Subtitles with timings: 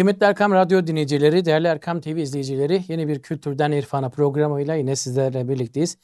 [0.00, 5.48] Kıymetli Erkam Radyo dinleyicileri, değerli Erkam TV izleyicileri yeni bir Kültürden İrfana programıyla yine sizlerle
[5.48, 5.98] birlikteyiz.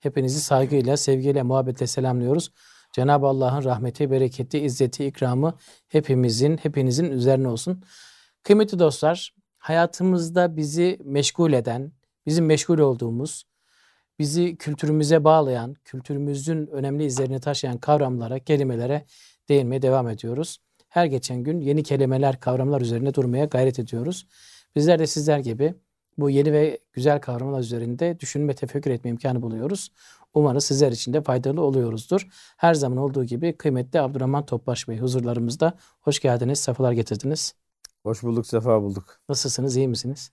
[0.00, 2.52] Hepinizi saygıyla, sevgiyle, muhabbetle selamlıyoruz.
[2.92, 5.54] Cenab-ı Allah'ın rahmeti, bereketi, izzeti, ikramı
[5.88, 7.84] hepimizin, hepinizin üzerine olsun.
[8.42, 11.92] Kıymetli dostlar, hayatımızda bizi meşgul eden,
[12.26, 13.44] bizim meşgul olduğumuz,
[14.18, 19.06] bizi kültürümüze bağlayan, kültürümüzün önemli izlerini taşıyan kavramlara, kelimelere
[19.48, 20.58] değinmeye devam ediyoruz.
[20.90, 24.26] Her geçen gün yeni kelimeler, kavramlar üzerine durmaya gayret ediyoruz.
[24.76, 25.74] Bizler de sizler gibi
[26.18, 29.92] bu yeni ve güzel kavramlar üzerinde düşünme, tefekkür etme imkanı buluyoruz.
[30.34, 32.28] Umarız sizler için de faydalı oluyoruzdur.
[32.56, 35.74] Her zaman olduğu gibi kıymetli Abdurrahman Topbaş Bey huzurlarımızda.
[36.00, 37.54] Hoş geldiniz, sefalar getirdiniz.
[38.02, 39.20] Hoş bulduk, sefa bulduk.
[39.28, 40.30] Nasılsınız, iyi misiniz?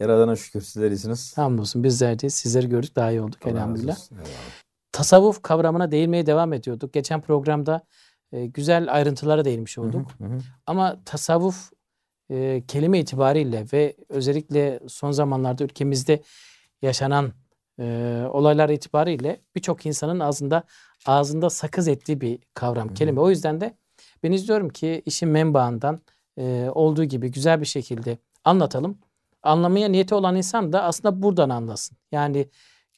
[0.00, 1.38] Yaradan'a şükür sizler iyisiniz.
[1.38, 3.96] Hamdolsun bizler de sizleri gördük daha iyi olduk elhamdülillah.
[4.92, 6.92] Tasavvuf kavramına değinmeye devam ediyorduk.
[6.92, 7.86] Geçen programda
[8.34, 10.10] e, güzel ayrıntılara değinmiş olduk.
[10.18, 10.38] Hı hı hı.
[10.66, 11.72] Ama tasavvuf
[12.30, 16.22] e, kelime itibariyle ve özellikle son zamanlarda ülkemizde
[16.82, 17.32] yaşanan
[17.78, 17.84] e,
[18.32, 20.62] olaylar itibariyle birçok insanın ağzında
[21.06, 23.20] ağzında sakız ettiği bir kavram, hı kelime.
[23.20, 23.76] O yüzden de
[24.22, 25.98] ben istiyorum ki işin menbaından
[26.38, 28.98] e, olduğu gibi güzel bir şekilde anlatalım.
[29.42, 31.96] Anlamaya niyeti olan insan da aslında buradan anlasın.
[32.12, 32.48] Yani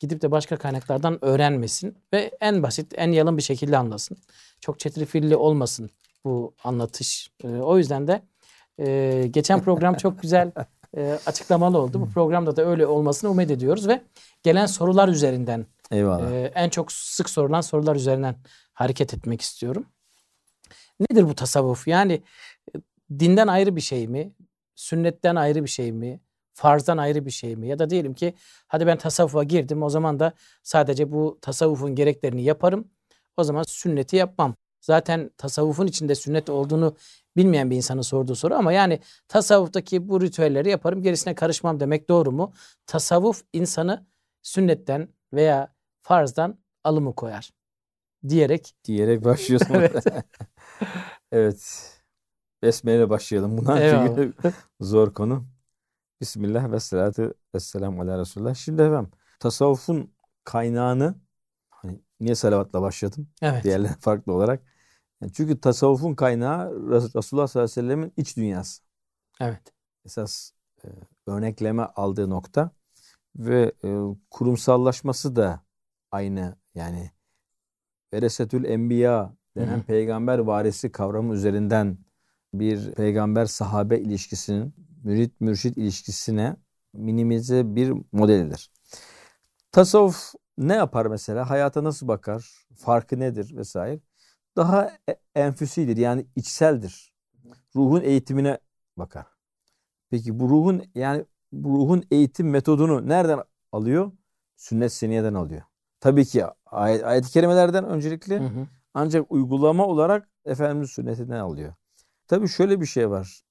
[0.00, 4.18] gidip de başka kaynaklardan öğrenmesin ve en basit, en yalın bir şekilde anlasın.
[4.60, 5.90] Çok çetrefilli olmasın
[6.24, 7.30] bu anlatış.
[7.44, 8.22] E, o yüzden de
[8.78, 10.52] e, geçen program çok güzel
[10.96, 12.00] e, açıklamalı oldu.
[12.00, 14.02] Bu programda da öyle olmasını umut ediyoruz ve
[14.42, 16.32] gelen sorular üzerinden Eyvallah.
[16.32, 18.36] E, en çok sık sorulan sorular üzerinden
[18.72, 19.86] hareket etmek istiyorum.
[21.10, 21.88] Nedir bu tasavvuf?
[21.88, 22.22] Yani
[22.74, 22.78] e,
[23.18, 24.32] dinden ayrı bir şey mi?
[24.74, 26.20] Sünnetten ayrı bir şey mi?
[26.56, 27.68] Farzdan ayrı bir şey mi?
[27.68, 28.34] Ya da diyelim ki
[28.66, 32.88] hadi ben tasavvufa girdim o zaman da sadece bu tasavvufun gereklerini yaparım.
[33.36, 34.54] O zaman sünneti yapmam.
[34.80, 36.96] Zaten tasavvufun içinde sünnet olduğunu
[37.36, 42.32] bilmeyen bir insanın sorduğu soru ama yani tasavvuftaki bu ritüelleri yaparım gerisine karışmam demek doğru
[42.32, 42.52] mu?
[42.86, 44.06] Tasavvuf insanı
[44.42, 47.50] sünnetten veya farzdan alımı koyar
[48.28, 48.74] diyerek.
[48.84, 49.74] Diyerek başlıyorsun.
[49.74, 50.04] evet.
[51.32, 51.92] evet.
[52.62, 54.32] Besmele başlayalım buna çünkü
[54.80, 55.55] zor konu.
[56.20, 58.54] Bismillah ve salatu ve selamu ala Resulullah.
[58.54, 59.10] Şimdi efendim
[59.40, 61.14] tasavvufun kaynağını
[61.70, 63.28] hani niye salavatla başladım?
[63.42, 63.64] Evet.
[63.64, 64.62] Diğerler farklı olarak.
[65.20, 68.82] Yani çünkü tasavvufun kaynağı Resulullah sallallahu aleyhi ve sellemin iç dünyası.
[69.40, 69.72] Evet.
[70.04, 70.50] Esas
[70.84, 70.88] e,
[71.26, 72.70] örnekleme aldığı nokta
[73.36, 73.98] ve e,
[74.30, 75.60] kurumsallaşması da
[76.10, 77.10] aynı yani
[78.14, 79.82] Veresetül Enbiya denen Hı-hı.
[79.82, 81.98] peygamber varisi kavramı üzerinden
[82.54, 84.74] bir peygamber sahabe ilişkisinin
[85.06, 86.56] mürit mürşit ilişkisine
[86.92, 88.70] minimize bir modelidir.
[89.72, 91.50] Tasavvuf ne yapar mesela?
[91.50, 92.66] Hayata nasıl bakar?
[92.76, 94.00] Farkı nedir vesaire?
[94.56, 97.12] Daha e, enfüsidir yani içseldir.
[97.76, 98.58] Ruhun eğitimine
[98.96, 99.26] bakar.
[100.10, 104.12] Peki bu ruhun yani bu ruhun eğitim metodunu nereden alıyor?
[104.56, 105.62] Sünnet seniyeden alıyor.
[106.00, 108.66] Tabii ki ayet, ayet-i kerimelerden öncelikli hı hı.
[108.94, 111.74] ancak uygulama olarak Efendimiz sünnetinden alıyor.
[112.28, 113.42] Tabii şöyle bir şey var.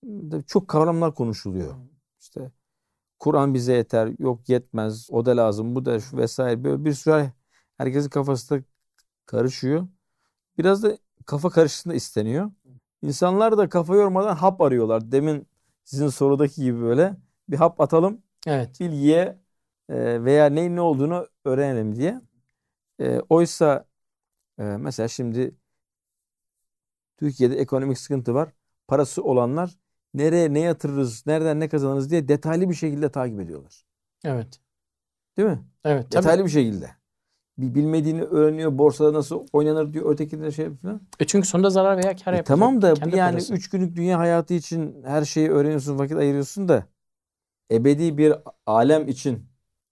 [0.48, 1.76] Çok kavramlar konuşuluyor.
[2.20, 2.52] İşte
[3.20, 6.64] Kur'an bize yeter, yok yetmez, o da lazım, bu da şu vesaire.
[6.64, 7.32] Böyle bir sürü
[7.78, 8.64] herkesin kafası da
[9.26, 9.88] karışıyor.
[10.58, 12.52] Biraz da kafa karışsın da isteniyor.
[13.02, 15.12] İnsanlar da kafa yormadan hap arıyorlar.
[15.12, 15.48] Demin
[15.84, 17.18] sizin sorudaki gibi böyle
[17.50, 18.24] bir hap atalım.
[18.48, 18.80] Evet.
[18.80, 19.40] Bilgiye
[19.90, 22.22] e, veya neyin ne olduğunu öğrenelim diye.
[23.00, 23.86] E, oysa
[24.60, 25.56] e, mesela şimdi
[27.18, 28.54] Türkiye'de ekonomik sıkıntı var
[28.88, 29.78] parası olanlar
[30.14, 33.86] nereye ne yatırırız, nereden ne kazanırız diye detaylı bir şekilde takip ediyorlar.
[34.24, 34.60] Evet.
[35.38, 35.60] Değil mi?
[35.84, 36.12] Evet.
[36.12, 36.46] Detaylı tabii.
[36.46, 36.92] bir şekilde.
[37.58, 41.02] Bir bilmediğini öğreniyor, borsada nasıl oynanır diyor, ötekinde şey falan.
[41.20, 42.46] E çünkü sonunda zarar veya kar e yapacak.
[42.46, 43.54] Tamam da Kendi yani parası.
[43.54, 46.86] üç günlük dünya hayatı için her şeyi öğreniyorsun, vakit ayırıyorsun da
[47.72, 48.34] ebedi bir
[48.66, 49.48] alem için,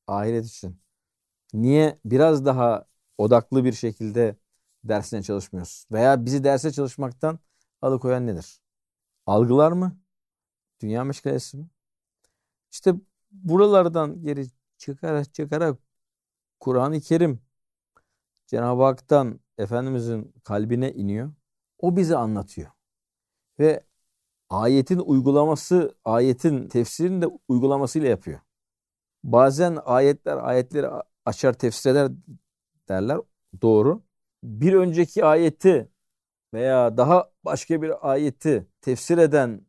[0.08, 0.80] ahiret için
[1.54, 2.86] niye biraz daha
[3.18, 4.36] odaklı bir şekilde
[4.84, 5.96] dersine çalışmıyorsun?
[5.96, 7.40] Veya bizi derse çalışmaktan
[7.82, 8.60] alıkoyan nedir?
[9.26, 9.98] Algılar mı?
[10.82, 11.70] Dünya meşgalesi mi?
[12.72, 12.94] İşte
[13.32, 14.48] buralardan geri
[14.78, 15.80] çıkarak çıkarak
[16.60, 17.42] Kur'an-ı Kerim
[18.48, 21.34] Cenab-ı Hak'tan Efendimizin kalbine iniyor.
[21.80, 22.72] O bize anlatıyor.
[23.60, 23.84] Ve
[24.50, 28.40] ayetin uygulaması, ayetin tefsirini de uygulamasıyla yapıyor.
[29.24, 30.88] Bazen ayetler ayetleri
[31.26, 32.12] açar tefsir eder
[32.90, 33.20] derler.
[33.62, 34.04] Doğru.
[34.44, 35.90] Bir önceki ayeti
[36.54, 39.62] veya daha başka bir ayeti tefsir eden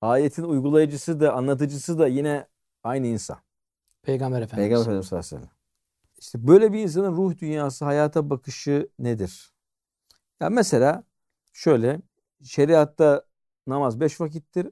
[0.00, 2.46] ayetin uygulayıcısı da anlatıcısı da yine
[2.82, 3.38] aynı insan.
[4.02, 4.68] Peygamber Efendimiz.
[4.68, 5.60] Peygamber Efendimiz sallallahu aleyhi ve sellem.
[6.20, 9.52] İşte böyle bir insanın ruh dünyası, hayata bakışı nedir?
[10.40, 11.04] Ya mesela
[11.52, 12.00] şöyle
[12.44, 13.24] şeriatta
[13.66, 14.70] namaz beş vakittir.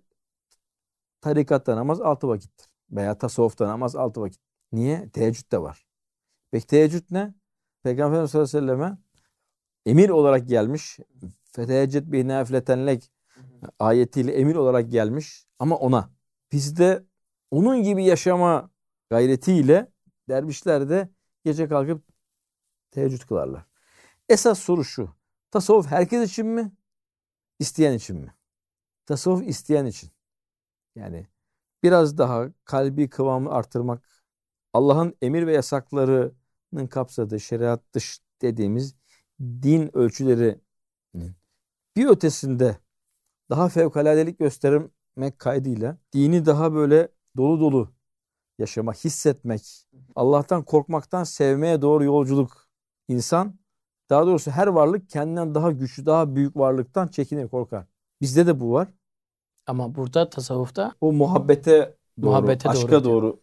[1.21, 2.67] tarikatta namaz altı vakittir.
[2.91, 4.41] Veya tasavvufta namaz altı vakit.
[4.73, 5.11] Niye?
[5.11, 5.87] Teheccüd de var.
[6.50, 7.35] Peki teheccüd ne?
[7.82, 8.99] Peygamber Efendimiz sallallahu aleyhi ve selleme
[9.87, 10.99] emir olarak gelmiş.
[11.58, 13.12] Feteheccüd bi nafletenlek
[13.78, 15.46] ayetiyle emir olarak gelmiş.
[15.58, 16.10] Ama ona.
[16.52, 17.05] Bizde
[17.50, 18.70] onun gibi yaşama
[19.10, 19.93] gayretiyle
[20.28, 21.08] dervişler de
[21.44, 22.05] gece kalkıp
[22.90, 23.66] teheccüd kılarlar.
[24.28, 25.10] Esas soru şu.
[25.50, 26.72] Tasavvuf herkes için mi?
[27.58, 28.34] İsteyen için mi?
[29.06, 30.11] Tasavvuf isteyen için.
[30.94, 31.26] Yani
[31.82, 34.08] biraz daha kalbi kıvamı artırmak,
[34.72, 38.94] Allah'ın emir ve yasaklarının kapsadığı şeriat dış dediğimiz
[39.40, 40.68] din ölçülerinin
[41.99, 42.77] bir ötesinde
[43.50, 47.89] daha fevkaladelik göstermek kaydıyla dini daha böyle dolu dolu
[48.59, 49.87] yaşamak, hissetmek,
[50.17, 52.69] Allah'tan korkmaktan sevmeye doğru yolculuk
[53.09, 53.55] insan
[54.11, 57.85] daha doğrusu her varlık kendinden daha güçlü, daha büyük varlıktan çekinir, korkar.
[58.21, 58.89] Bizde de bu var.
[59.67, 63.41] Ama burada tasavvufta o muhabbete doğru, muhabbete aşka doğru, doğru,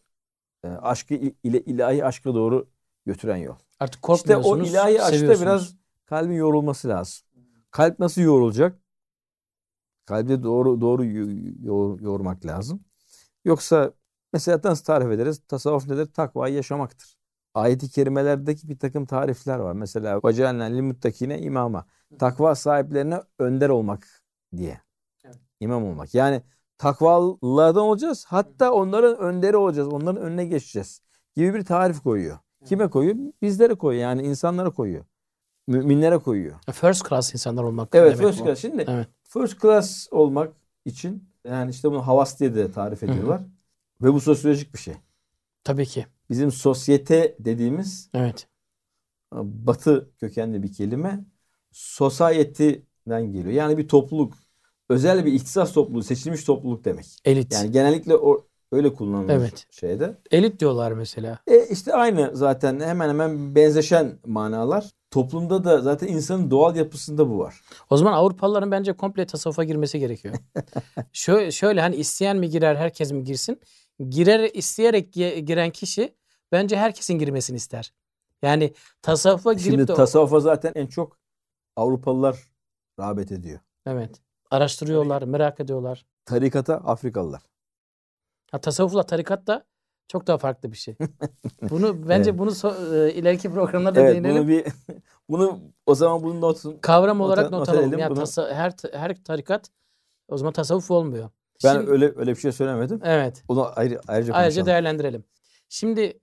[0.63, 2.68] e, aşkı ile ilahi aşka doğru
[3.06, 3.56] götüren yol.
[3.80, 4.69] Artık İşte korkmuyorsunuz.
[4.69, 5.75] o ilahi aşkta biraz
[6.06, 7.25] kalbin yorulması lazım.
[7.75, 8.80] Kalp nasıl yorulacak?
[10.06, 12.83] Kalbi doğru doğru yor, yormak lazım.
[13.45, 13.94] Yoksa
[14.33, 15.42] mesela nasıl tarif ederiz?
[15.48, 16.06] Tasavvuf nedir?
[16.06, 17.18] Takvayı yaşamaktır.
[17.54, 19.74] Ayet-i kerimelerdeki bir takım tarifler var.
[19.74, 21.86] Mesela vacalen lil muttakine imama.
[22.19, 24.07] Takva sahiplerine önder olmak
[24.57, 24.81] diye.
[25.25, 25.39] Evet.
[25.60, 26.16] İmam olmak.
[26.16, 26.42] Yani
[26.78, 28.25] takvalılardan olacağız.
[28.28, 29.88] Hatta onların önderi olacağız.
[29.88, 31.01] Onların önüne geçeceğiz.
[31.36, 32.39] Gibi bir tarif koyuyor.
[32.66, 33.16] Kime koyuyor?
[33.42, 34.04] Bizlere koyuyor.
[34.04, 35.06] Yani insanlara koyuyor.
[35.67, 36.56] Müminlere koyuyor.
[36.73, 38.45] First class insanlar olmak Evet demek first bu.
[38.45, 38.59] class.
[38.59, 39.07] Şimdi Evet.
[39.23, 40.53] first class olmak
[40.85, 43.41] için yani işte bunu havas diye de tarif ediyorlar.
[44.01, 44.94] Ve bu sosyolojik bir şey.
[45.63, 46.06] Tabii ki.
[46.29, 48.47] Bizim sosyete dediğimiz Evet.
[49.33, 51.25] batı kökenli bir kelime
[51.71, 53.53] society'den geliyor.
[53.53, 54.33] Yani bir topluluk.
[54.89, 57.06] Özel bir ihtisas topluluğu, seçilmiş topluluk demek.
[57.25, 57.53] Elit.
[57.53, 59.65] Yani genellikle o öyle kullanılır Evet.
[59.71, 60.17] şeyde.
[60.31, 61.39] Elit diyorlar mesela.
[61.47, 64.91] E işte aynı zaten hemen hemen benzeşen manalar.
[65.12, 67.62] Toplumda da zaten insanın doğal yapısında bu var.
[67.89, 70.35] O zaman Avrupalıların bence komple tasavvufa girmesi gerekiyor.
[71.13, 73.59] şöyle, şöyle hani isteyen mi girer, herkes mi girsin?
[74.09, 76.15] Girer isteyerek gi- giren kişi
[76.51, 77.94] bence herkesin girmesini ister.
[78.41, 81.18] Yani tasavvufa girip Şimdi de tasavvufa zaten en çok
[81.75, 82.38] Avrupalılar
[83.00, 83.59] rağbet ediyor.
[83.85, 84.21] evet
[84.51, 86.06] araştırıyorlar, merak ediyorlar.
[86.25, 87.41] Tarikata Afrikalılar.
[88.51, 89.65] Ha, tasavvufla tarikat da
[90.07, 90.95] çok daha farklı bir şey.
[91.69, 92.39] Bunu bence Evet.
[92.39, 94.36] bunu so- e, ileriki programlarda Evet değinelim.
[94.38, 94.65] bunu bir
[95.30, 97.97] bunu o zaman bunun notun Kavram olarak not alalım.
[97.97, 98.19] Yani bunu.
[98.19, 99.69] tasa- her her tarikat
[100.27, 101.30] o zaman tasavvuf olmuyor.
[101.63, 103.00] ben Şimdi- öyle öyle bir şey söylemedim.
[103.03, 103.44] evet.
[103.47, 104.65] Onu ayrı, ayrıca Ayrıca konuşalım.
[104.68, 105.24] değerlendirelim.
[105.69, 106.19] Şimdi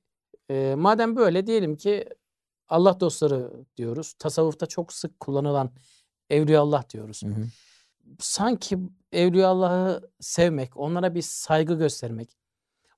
[0.50, 2.08] e, madem böyle diyelim ki
[2.69, 4.12] Allah dostları diyoruz.
[4.19, 5.70] Tasavvufta çok sık kullanılan
[6.30, 7.22] Evliyaullah diyoruz.
[7.22, 7.44] Hı hı.
[8.19, 8.78] Sanki
[9.12, 12.36] Evliyaullah'ı sevmek, onlara bir saygı göstermek,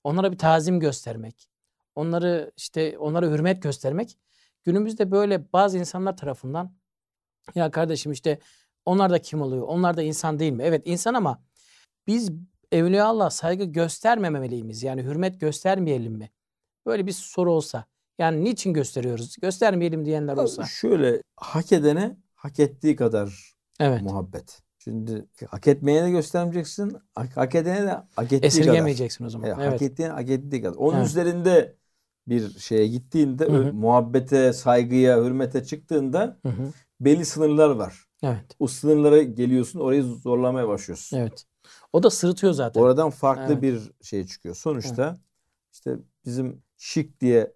[0.05, 1.49] onlara bir tazim göstermek,
[1.95, 4.19] onları işte onlara hürmet göstermek
[4.65, 6.75] günümüzde böyle bazı insanlar tarafından
[7.55, 8.39] ya kardeşim işte
[8.85, 9.63] onlar da kim oluyor?
[9.69, 10.63] Onlar da insan değil mi?
[10.63, 11.43] Evet insan ama
[12.07, 12.31] biz
[12.73, 14.83] Evliyaullah saygı göstermemeliyiz.
[14.83, 16.31] Yani hürmet göstermeyelim mi?
[16.87, 17.85] Böyle bir soru olsa.
[18.19, 19.37] Yani niçin gösteriyoruz?
[19.37, 20.65] Göstermeyelim diyenler olsa.
[20.65, 24.03] Şöyle hak edene hak ettiği kadar Evet.
[24.03, 24.64] muhabbet.
[24.85, 26.97] Şimdi hak etmeye de göstermeyeceksin.
[27.15, 28.47] Hak, hak edene de hak ettiği kadar.
[28.47, 29.49] Esirgemeyeceksin o zaman.
[29.49, 29.73] Evet, Evet.
[29.73, 30.77] Hak ettiğine hak ettiği kadar.
[30.77, 31.07] Onun Evet.
[31.07, 31.77] üzerinde
[32.29, 33.73] bir şeye gittiğinde Hı hı.
[33.73, 36.73] muhabbete, saygıya, hürmete çıktığında Hı hı.
[37.01, 38.05] belli sınırlar var.
[38.23, 38.57] Evet.
[38.59, 41.17] O sınırlara geliyorsun, orayı zorlamaya başlıyorsun.
[41.17, 41.45] Evet.
[41.93, 42.81] O da sırıtıyor zaten.
[42.81, 43.63] Oradan farklı Evet.
[43.63, 44.55] bir şey çıkıyor.
[44.55, 45.19] Sonuçta
[45.73, 47.53] işte bizim şirk diye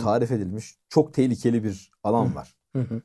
[0.00, 2.56] tarif edilmiş çok tehlikeli bir alan var.
[2.72, 3.02] Hı hı.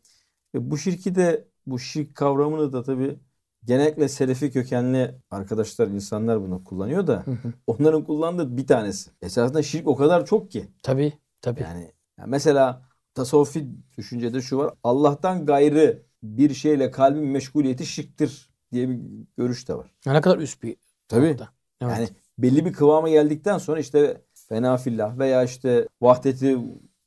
[0.55, 3.19] Ve bu şirki de bu şirk kavramını da tabii
[3.65, 7.53] genellikle selefi kökenli arkadaşlar, insanlar bunu kullanıyor da Hı hı.
[7.67, 9.11] onların kullandığı bir tanesi.
[9.21, 10.67] Esasında şirk o kadar çok ki.
[10.83, 11.13] Tabii.
[11.41, 11.61] Tabii.
[11.61, 12.81] Yani yani mesela
[13.13, 13.67] tasavvufi
[13.97, 14.73] düşüncede şu var.
[14.83, 18.99] Allah'tan gayrı bir şeyle kalbin meşguliyeti şirktir diye bir
[19.37, 19.91] görüş de var.
[20.05, 20.77] Ne kadar üst bir
[21.07, 21.29] Tabii.
[21.29, 21.49] nokta.
[21.81, 21.91] Evet.
[21.97, 26.57] Yani belli bir kıvama geldikten sonra işte fena fillah veya işte vahdeti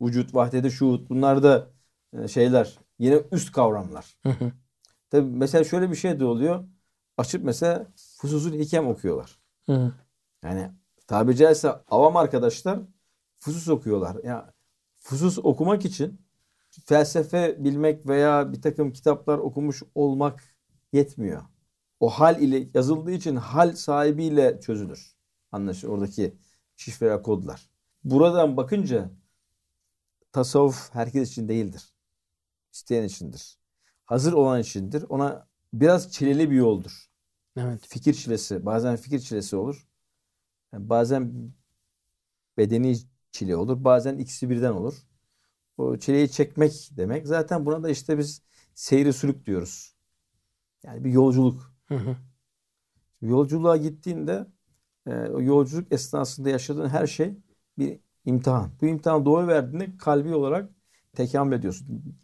[0.03, 1.71] vücut, vahdeti şuhut bunlar da
[2.23, 4.17] e, şeyler yine üst kavramlar.
[4.23, 4.53] Hı hı.
[5.11, 6.65] Tabii mesela şöyle bir şey de oluyor.
[7.17, 7.87] Açıp mesela
[8.17, 9.39] Fususul Hikem okuyorlar.
[9.67, 9.93] Hı.
[10.43, 10.71] Yani
[11.07, 12.81] tabiri caizse avam arkadaşlar
[13.39, 14.17] fusus okuyorlar.
[14.25, 14.43] Yani
[14.99, 16.21] fusus okumak için
[16.85, 20.45] felsefe bilmek veya bir takım kitaplar okumuş olmak
[20.93, 21.43] yetmiyor.
[22.01, 25.17] O hal ile yazıldığı için hal sahibiyle çözülür.
[25.53, 26.37] Anlaşılır oradaki
[26.77, 27.71] şifre veya kodlar.
[28.05, 29.11] Buradan bakınca
[30.33, 31.95] tasavvuf herkes için değildir.
[32.73, 33.59] İsteyen içindir.
[34.07, 35.05] Hazır olan içindir.
[35.09, 37.07] Ona biraz çileli bir yoldur.
[37.57, 37.87] Evet.
[37.89, 39.89] Fikir çilesi, bazen fikir çilesi olur.
[40.73, 41.53] Yani bazen
[42.59, 42.97] bedeni
[43.33, 43.85] çile olur.
[43.85, 44.95] Bazen ikisi birden olur.
[45.79, 47.27] O çileyi çekmek demek.
[47.27, 48.43] Zaten buna da işte biz
[48.75, 49.97] seyri sülük diyoruz.
[50.85, 51.75] Yani bir yolculuk.
[51.89, 52.17] Hı hı.
[53.23, 54.47] Yolculuğa gittiğinde
[55.07, 57.35] e, o yolculuk esnasında yaşadığın her şey
[57.79, 58.71] bir imtihan.
[58.81, 60.71] Bu imtihan doğru verdiğinde kalbi olarak
[61.13, 62.17] tekamül ediyorsun.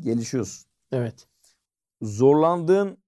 [0.00, 0.69] Gelişiyorsun.
[0.92, 1.28] Evet.
[2.02, 2.98] Zorlandığın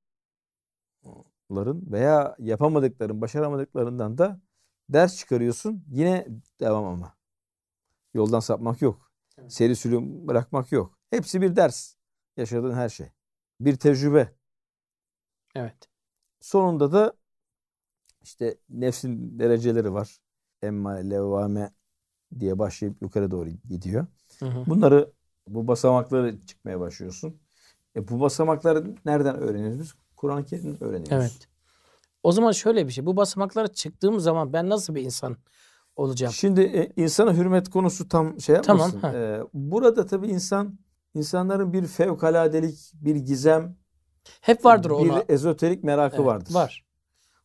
[1.90, 4.40] veya yapamadıkların, başaramadıklarından da
[4.88, 5.84] ders çıkarıyorsun.
[5.90, 6.26] Yine
[6.60, 7.16] devam ama.
[8.14, 9.12] Yoldan sapmak yok.
[9.38, 9.52] Evet.
[9.52, 10.98] Seri sürüm bırakmak yok.
[11.10, 11.94] Hepsi bir ders.
[12.36, 13.06] Yaşadığın her şey.
[13.60, 14.34] Bir tecrübe.
[15.54, 15.88] Evet.
[16.40, 17.12] Sonunda da
[18.22, 20.18] işte nefsin dereceleri var.
[20.62, 21.72] Emma, levvame
[22.40, 24.06] diye başlayıp yukarı doğru gidiyor.
[24.38, 24.66] Hı hı.
[24.66, 25.12] Bunları
[25.48, 27.41] bu basamakları çıkmaya başlıyorsun.
[27.96, 29.94] E bu basamakları nereden öğreniyoruz biz?
[30.16, 31.12] Kur'an-ı Kerim'den öğreniyoruz.
[31.12, 31.48] Evet.
[32.22, 33.06] O zaman şöyle bir şey.
[33.06, 35.36] Bu basamaklara çıktığım zaman ben nasıl bir insan
[35.96, 36.32] olacağım?
[36.32, 39.00] Şimdi e, insana hürmet konusu tam şey yapmasın.
[39.00, 39.16] Tamam.
[39.16, 40.78] E, burada tabii insan
[41.14, 43.76] insanların bir fevkaladelik, bir gizem,
[44.40, 45.16] hep vardır bir ona.
[45.28, 46.54] Bir ezoterik merakı evet, vardır.
[46.54, 46.84] Var.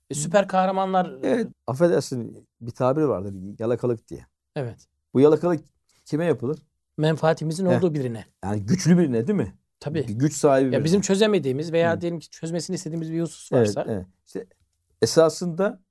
[0.09, 4.25] E, süper kahramanlar Evet, affedersin bir tabir vardır yalakalık diye.
[4.55, 4.87] Evet.
[5.13, 5.65] Bu yalakalık
[6.05, 6.59] kime yapılır?
[6.97, 7.77] Menfaatimizin Heh.
[7.77, 8.25] olduğu birine.
[8.43, 9.53] Yani güçlü birine değil mi?
[9.79, 10.05] Tabii.
[10.05, 10.83] Güç sahibi ya.
[10.83, 12.01] Bizim çözemediğimiz veya Hı.
[12.01, 13.81] diyelim ki çözmesini istediğimiz bir husus varsa.
[13.87, 14.05] Evet, evet.
[14.27, 14.45] İşte
[15.01, 15.81] esasında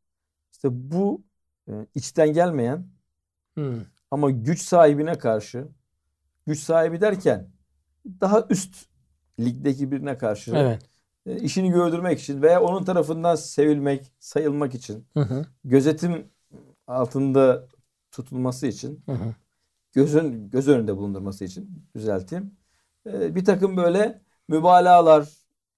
[0.53, 1.25] işte bu
[1.69, 2.87] e, içten gelmeyen
[3.55, 3.81] hmm.
[4.11, 5.69] ama güç sahibine karşı
[6.47, 7.51] güç sahibi derken
[8.21, 8.87] daha üst
[9.41, 10.83] ligdeki birine karşı evet.
[11.27, 15.47] E, işini gördürmek için veya onun tarafından sevilmek, sayılmak için hı hı.
[15.65, 16.29] gözetim
[16.87, 17.69] altında
[18.11, 19.35] tutulması için hı hı.
[19.93, 22.57] gözün göz önünde bulundurması için düzelteyim.
[23.07, 25.29] E, bir takım böyle mübalağalar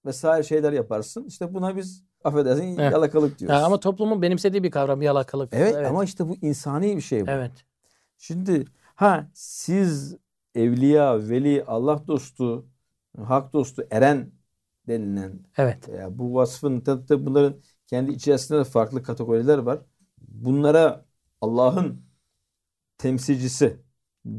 [0.05, 1.25] vesaire şeyler yaparsın.
[1.25, 2.93] İşte buna biz affedersin evet.
[2.93, 3.57] yalakalık diyoruz.
[3.57, 5.53] Ya ama toplumun benimsediği bir kavram yalakalık.
[5.53, 7.31] Evet, evet ama işte bu insani bir şey bu.
[7.31, 7.51] Evet.
[8.17, 10.17] Şimdi ha siz
[10.55, 12.65] evliya, veli, Allah dostu,
[13.17, 14.31] hak dostu, eren
[14.87, 15.89] denilen evet.
[15.89, 19.79] veya bu vasfın tabi bunların kendi içerisinde de farklı kategoriler var.
[20.17, 21.05] Bunlara
[21.41, 22.01] Allah'ın
[22.97, 23.79] temsilcisi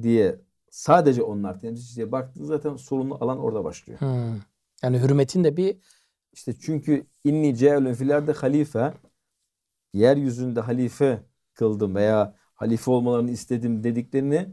[0.03, 4.01] diye sadece onlar temsilcisi diye baktığınız zaten sorunlu alan orada başlıyor.
[4.01, 4.41] Hmm.
[4.83, 5.77] Yani hürmetin de bir
[6.33, 8.95] işte çünkü inni cealun filerde halife
[9.93, 11.23] yeryüzünde halife
[11.55, 14.49] kıldım veya halife olmalarını istedim dediklerini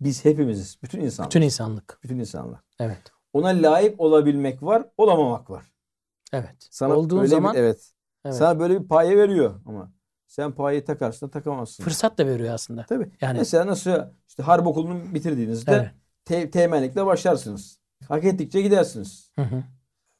[0.00, 0.78] biz hepimiziz.
[0.82, 1.30] Bütün insanlık.
[1.30, 1.98] Bütün insanlık.
[2.02, 2.60] Bütün insanlar.
[2.78, 3.02] Evet.
[3.32, 5.72] Ona layık olabilmek var, olamamak var.
[6.32, 6.68] Evet.
[6.70, 7.92] Sana Olduğun zaman bir, evet,
[8.24, 8.36] evet.
[8.36, 9.92] Sana böyle bir paye veriyor ama
[10.32, 11.84] sen payeyi takarsın takamazsın.
[11.84, 12.86] Fırsat da veriyor aslında.
[12.88, 13.10] Tabii.
[13.20, 13.90] Yani mesela nasıl
[14.28, 15.90] işte harp okulunu bitirdiğinizde evet.
[16.24, 17.78] te- temenlikle başlarsınız.
[18.08, 19.30] Hak ettikçe gidersiniz.
[19.38, 19.62] Hı hı.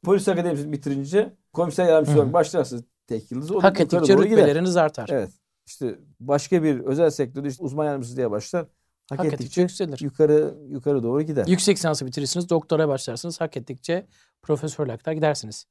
[0.05, 3.51] Polis akademisini bitirince komiser yardımcısı olarak başlarsınız tek yıldız.
[3.51, 4.83] Hak ettikçe rütbeleriniz gider.
[4.83, 5.09] artar.
[5.13, 5.31] Evet.
[5.67, 8.67] İşte başka bir özel sektörde işte uzman yardımcısı diye başlar.
[9.11, 10.01] Hak, hak ettikçe yükselir.
[10.01, 11.47] Yukarı yukarı doğru gider.
[11.47, 13.41] Yüksek lisansı bitirirsiniz, doktora başlarsınız.
[13.41, 14.07] Hak ettikçe
[14.43, 15.67] profesörlüğe kadar gidersiniz.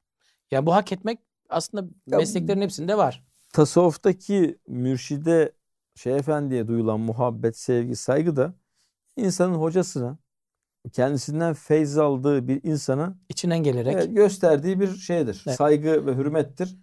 [0.52, 1.20] Yani bu hak etmek
[1.50, 3.24] aslında ya, mesleklerin hepsinde var.
[3.54, 5.52] Tasavvuftaki mürşide
[5.96, 8.54] şey efendiye duyulan muhabbet, sevgi, saygı da
[9.16, 10.18] insanın hocasına
[10.94, 15.44] kendisinden feyz aldığı bir insana içinden gelerek evet, gösterdiği bir şeydir.
[15.48, 15.58] Evet.
[15.58, 16.78] Saygı ve hürmettir.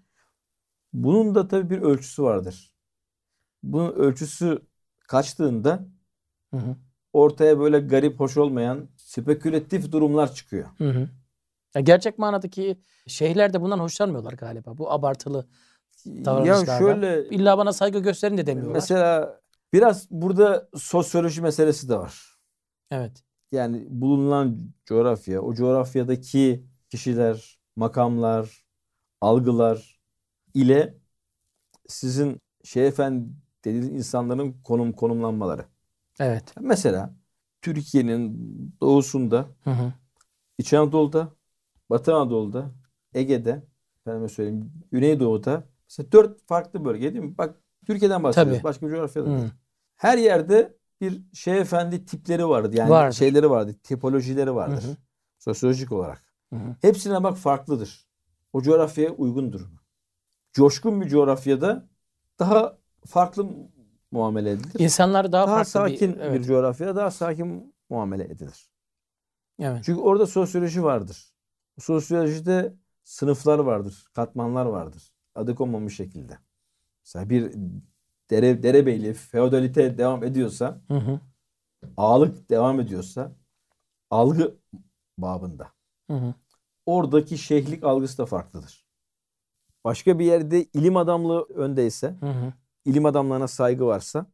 [0.93, 2.75] Bunun da tabii bir ölçüsü vardır.
[3.63, 4.63] Bunun ölçüsü
[5.09, 5.87] kaçtığında
[6.51, 6.77] hı hı.
[7.13, 10.69] ortaya böyle garip, hoş olmayan spekülatif durumlar çıkıyor.
[10.79, 11.09] Hı hı.
[11.75, 14.79] Ya gerçek manadaki şeyhler de bundan hoşlanmıyorlar galiba.
[14.79, 15.49] Bu abartılı
[16.07, 16.73] davranışlardan.
[16.73, 18.75] Ya şöyle illa bana saygı gösterin de demiyorlar.
[18.75, 19.41] Mesela
[19.73, 22.39] biraz burada sosyoloji meselesi de var.
[22.91, 28.65] Evet yani bulunan coğrafya, o coğrafyadaki kişiler, makamlar,
[29.21, 30.01] algılar
[30.55, 30.99] ile
[31.89, 33.29] sizin şey efendi
[33.65, 35.65] dediğiniz insanların konum konumlanmaları.
[36.21, 36.55] Evet.
[36.61, 37.15] Mesela
[37.63, 38.39] Türkiye'nin
[38.81, 39.93] doğusunda, hı hı.
[40.59, 41.33] İç Anadolu'da,
[41.91, 42.71] Batı Anadolu'da,
[43.15, 43.63] Ege'de,
[44.01, 47.39] efendime söyleyeyim, Güneydoğu'da mesela dört farklı bölge değil mi?
[47.39, 47.55] Bak
[47.87, 48.53] Türkiye'den bahsediyoruz.
[48.53, 48.65] Tabii.
[48.65, 49.51] Başka bir coğrafyada değil.
[49.97, 52.77] Her yerde bir şey efendi tipleri vardı.
[52.77, 53.17] Yani vardır.
[53.17, 53.75] şeyleri vardı.
[53.83, 54.83] Tipolojileri vardır.
[54.83, 54.97] Hı hı.
[55.39, 56.25] Sosyolojik olarak.
[56.53, 56.77] Hı hı.
[56.81, 58.09] Hepsine bak farklıdır.
[58.53, 59.61] O coğrafyaya uygundur.
[60.53, 61.89] Coşkun bir coğrafyada
[62.39, 63.47] daha farklı
[64.11, 64.81] muamele edilir.
[64.81, 66.41] İnsanlar daha, daha farklı sakin bir, evet.
[66.41, 68.71] bir coğrafyada daha sakin muamele edilir.
[69.59, 69.83] Evet.
[69.85, 71.33] Çünkü orada sosyoloji vardır.
[71.79, 75.13] Sosyolojide sınıflar vardır, katmanlar vardır.
[75.39, 76.39] Adı konmamış şekilde.
[77.05, 77.53] Mesela bir
[78.31, 81.21] dere, derebeyli, feodalite devam ediyorsa, hı hı.
[81.97, 83.33] ağalık devam ediyorsa,
[84.11, 84.57] algı
[85.19, 85.73] babında.
[86.11, 86.35] Hı hı.
[86.87, 88.87] Oradaki şeyhlik algısı da farklıdır.
[89.85, 92.53] Başka bir yerde ilim adamlığı öndeyse, hı hı.
[92.85, 94.27] ilim adamlarına saygı varsa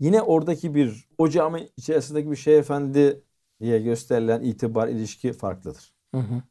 [0.00, 3.22] yine oradaki bir o cami içerisindeki bir şey efendi
[3.60, 5.94] diye gösterilen itibar ilişki farklıdır.
[6.14, 6.42] Hı hı.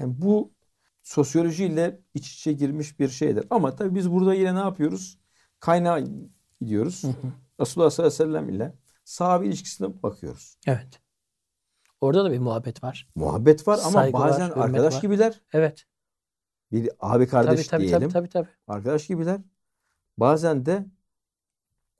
[0.00, 0.53] Yani bu
[1.04, 3.46] sosyolojiyle iç içe girmiş bir şeydir.
[3.50, 5.18] Ama tabii biz burada yine ne yapıyoruz?
[5.60, 6.00] Kaynağa
[6.60, 7.04] gidiyoruz.
[7.04, 7.32] Hı hı.
[7.60, 10.58] Resulullah sallallahu aleyhi ve sellem ile sahabe ilişkisine bakıyoruz.
[10.66, 11.00] Evet.
[12.00, 13.08] Orada da bir muhabbet var.
[13.14, 15.02] Muhabbet var ama Saygı bazen var, arkadaş var.
[15.02, 15.40] gibiler.
[15.52, 15.84] Evet.
[16.72, 18.10] Bir abi kardeş tabii, tabii, diyelim.
[18.10, 18.54] Tabii, tabii, tabii.
[18.66, 19.40] Arkadaş gibiler.
[20.18, 20.86] Bazen de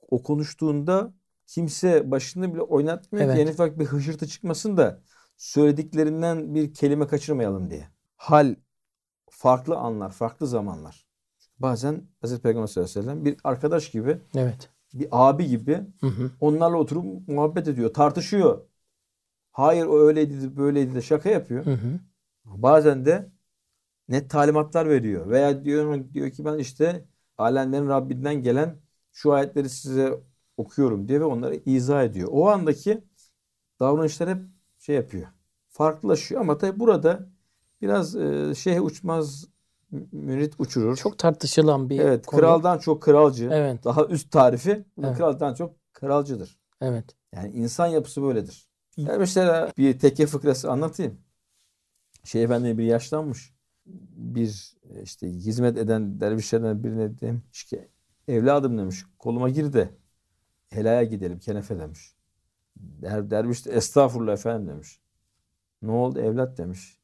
[0.09, 1.13] o konuştuğunda
[1.47, 3.35] kimse başını bile oynatmıyor evet.
[3.35, 5.01] ki en ufak bir hışırtı çıkmasın da
[5.37, 7.87] söylediklerinden bir kelime kaçırmayalım diye.
[8.15, 8.55] Hal
[9.37, 11.05] farklı anlar, farklı zamanlar.
[11.59, 14.69] Bazen Hazreti Peygamber sallallahu aleyhi ve sellem bir arkadaş gibi, evet.
[14.93, 16.31] bir abi gibi hı hı.
[16.39, 18.61] onlarla oturup muhabbet ediyor, tartışıyor.
[19.51, 21.65] Hayır o öyleydi, böyleydi de şaka yapıyor.
[21.65, 21.99] Hı hı.
[22.45, 23.31] Bazen de
[24.09, 27.05] net talimatlar veriyor veya diyor diyor ki ben işte
[27.37, 28.77] alemlerin Rabbinden gelen
[29.11, 30.19] şu ayetleri size
[30.57, 32.29] okuyorum diye ve onları izah ediyor.
[32.31, 33.03] O andaki
[33.79, 34.41] davranışlar hep
[34.79, 35.27] şey yapıyor.
[35.69, 37.34] Farklılaşıyor ama tabi burada
[37.81, 39.45] biraz e, şeyh uçmaz
[40.11, 40.95] mürit uçurur.
[40.95, 42.39] Çok tartışılan bir Evet, konu.
[42.39, 43.49] kraldan çok kralcı.
[43.53, 43.83] Evet.
[43.83, 45.17] Daha üst tarifi evet.
[45.17, 46.59] kraldan çok kralcıdır.
[46.81, 47.05] Evet.
[47.35, 48.67] Yani insan yapısı böyledir.
[48.97, 51.17] Yani mesela bir tekke fıkrası anlatayım.
[52.23, 53.53] Şey efendi bir yaşlanmış.
[54.15, 57.87] Bir işte hizmet eden dervişlerden birine demiş ki
[58.27, 59.89] evladım demiş koluma gir de
[60.69, 62.15] helaya gidelim kenefe demiş.
[62.75, 64.99] Der, derviş de estağfurullah efendim demiş.
[65.81, 66.97] Ne oldu evlat demiş.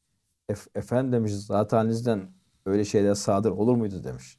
[0.52, 2.32] Ef, efendim demiş zatenizden
[2.66, 4.38] öyle şeyler sadır olur muydu demiş.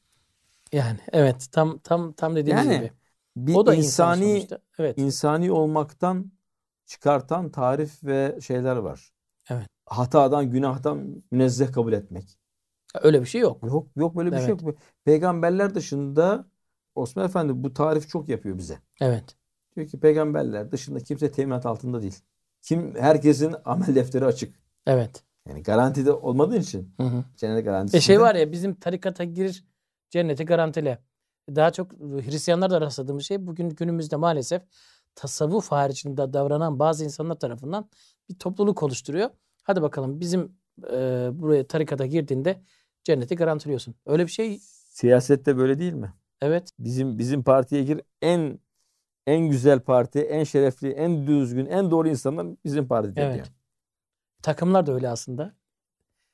[0.73, 2.91] Yani evet tam tam tam dediğiniz yani, gibi.
[3.37, 4.99] Bir o da insani insan evet.
[4.99, 6.33] insani olmaktan
[6.87, 9.13] çıkartan tarif ve şeyler var.
[9.51, 9.67] Evet.
[9.87, 12.39] Hatadan, günahtan münezzeh kabul etmek.
[13.03, 13.63] Öyle bir şey yok.
[13.63, 14.61] Yok yok böyle bir şey evet.
[14.61, 14.79] şey yok.
[15.05, 16.47] Peygamberler dışında
[16.95, 18.79] Osman Efendi bu tarif çok yapıyor bize.
[19.01, 19.37] Evet.
[19.77, 22.21] Diyor ki peygamberler dışında kimse teminat altında değil.
[22.63, 24.55] Kim herkesin amel defteri açık.
[24.87, 25.25] Evet.
[25.49, 26.95] Yani garantide olmadığı için.
[26.97, 27.25] Hı hı.
[27.37, 27.97] Cennet garantisi.
[27.97, 29.65] E şey var ya bizim tarikata gir
[30.11, 30.99] cenneti garantile.
[31.49, 34.63] Daha çok Hristiyanlarda rastladığımız şey bugün günümüzde maalesef
[35.15, 37.89] tasavvuf haricinde davranan bazı insanlar tarafından
[38.29, 39.31] bir topluluk oluşturuyor.
[39.63, 40.53] Hadi bakalım bizim
[40.93, 42.63] e, buraya tarikata girdiğinde
[43.05, 43.95] cenneti garantiliyorsun.
[44.07, 44.59] Öyle bir şey.
[44.89, 46.13] Siyasette böyle değil mi?
[46.41, 46.71] Evet.
[46.79, 48.59] Bizim bizim partiye gir en
[49.27, 53.35] en güzel parti, en şerefli, en düzgün, en doğru insanlar bizim partide evet.
[53.35, 53.47] diyor.
[54.43, 55.55] Takımlar da öyle aslında.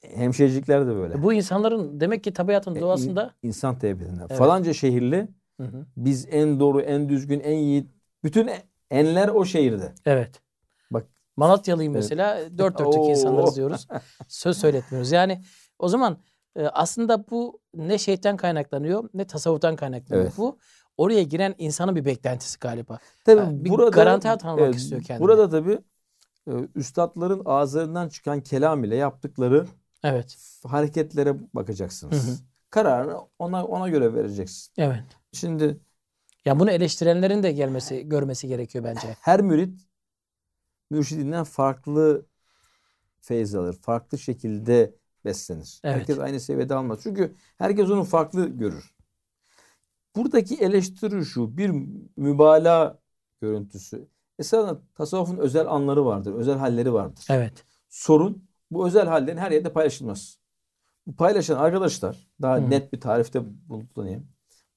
[0.00, 1.22] Hemşehrilikler de böyle.
[1.22, 3.34] Bu insanların demek ki tabiatın e, doğasında.
[3.42, 4.22] insan terbiyesinde.
[4.28, 4.38] Evet.
[4.38, 5.28] Falanca şehirli
[5.60, 5.86] hı hı.
[5.96, 7.86] biz en doğru, en düzgün, en iyi.
[8.24, 8.50] Bütün
[8.90, 9.92] enler o şehirde.
[10.06, 10.42] Evet.
[10.90, 12.02] Bak Malatyalıyım evet.
[12.02, 13.88] mesela dört dörtlük insanlarız diyoruz.
[14.28, 15.12] Söz söyletmiyoruz.
[15.12, 15.42] Yani
[15.78, 16.18] o zaman
[16.56, 20.24] e, aslında bu ne şeytan kaynaklanıyor ne tasavvuftan kaynaklanıyor.
[20.24, 20.38] Evet.
[20.38, 20.58] Bu
[20.96, 22.98] oraya giren insanın bir beklentisi galiba.
[23.24, 25.24] Tabii yani bir burada garanti tanımak evet, istiyor kendine.
[25.24, 25.78] Burada tabii
[26.74, 29.66] üstadların ağızlarından çıkan kelam ile yaptıkları
[30.04, 30.58] evet.
[30.64, 32.26] hareketlere bakacaksınız.
[32.26, 32.36] Hı hı.
[32.70, 34.72] Kararını ona ona göre vereceksin.
[34.78, 35.04] Evet.
[35.32, 35.80] Şimdi
[36.44, 39.16] ya bunu eleştirenlerin de gelmesi görmesi gerekiyor bence.
[39.20, 39.80] Her mürit
[40.90, 42.26] mürşidinden farklı
[43.20, 43.74] feyz alır.
[43.80, 45.80] Farklı şekilde beslenir.
[45.84, 45.96] Evet.
[45.96, 46.98] Herkes aynı seviyede almaz.
[47.02, 48.94] Çünkü herkes onu farklı görür.
[50.16, 51.56] Buradaki eleştiri şu.
[51.56, 51.70] Bir
[52.16, 52.98] mübalağa
[53.40, 54.08] görüntüsü.
[54.38, 56.34] Esasında tasavvufun özel anları vardır.
[56.34, 57.24] Özel halleri vardır.
[57.30, 57.64] Evet.
[57.88, 60.38] Sorun bu özel hallerin her yerde paylaşılmaz.
[61.06, 64.26] Bu paylaşan arkadaşlar daha hı net bir tarifte bulunayım.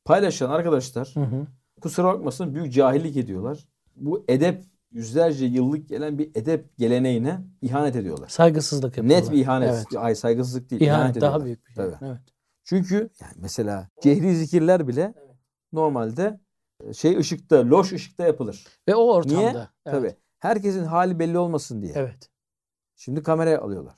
[0.05, 1.47] Paylaşan arkadaşlar Hı-hı.
[1.81, 3.67] kusura bakmasın büyük cahillik ediyorlar.
[3.95, 8.27] Bu edep yüzlerce yıllık gelen bir edep geleneğine ihanet ediyorlar.
[8.27, 9.23] Saygısızlık yapıyorlar.
[9.23, 9.69] Net bir ihanet.
[9.69, 9.85] Evet.
[9.97, 10.81] Ay saygısızlık değil.
[10.81, 11.85] İhanet, ihanet daha büyük bir şey.
[11.85, 12.05] Tabii.
[12.05, 12.21] Evet.
[12.63, 15.35] Çünkü yani mesela cehri zikirler bile evet.
[15.73, 16.39] normalde
[16.93, 18.67] şey ışıkta, loş ışıkta yapılır.
[18.87, 19.37] Ve o ortamda.
[19.37, 19.49] Niye?
[19.49, 19.67] Evet.
[19.85, 20.15] Tabii.
[20.39, 21.93] Herkesin hali belli olmasın diye.
[21.95, 22.29] Evet.
[22.95, 23.95] Şimdi kameraya alıyorlar.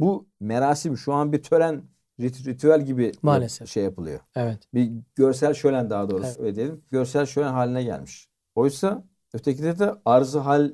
[0.00, 1.82] Bu merasim şu an bir tören
[2.20, 3.68] rit ritüel gibi Maalesef.
[3.68, 4.20] şey yapılıyor.
[4.36, 4.68] Evet.
[4.74, 6.40] Bir görsel şölen daha doğrusu evet.
[6.40, 6.84] öyle diyelim.
[6.90, 8.28] Görsel şölen haline gelmiş.
[8.54, 10.72] Oysa ötekide de arzı hal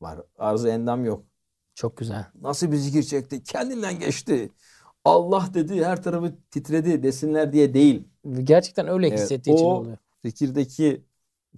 [0.00, 0.20] var.
[0.38, 1.24] Arzı endam yok.
[1.74, 2.26] Çok güzel.
[2.40, 3.42] Nasıl bir zikir çekti?
[3.42, 4.50] Kendinden geçti.
[5.04, 8.04] Allah dedi her tarafı titredi desinler diye değil.
[8.44, 9.96] Gerçekten öyle evet, hissettiği için oluyor.
[10.24, 11.04] Zikirdeki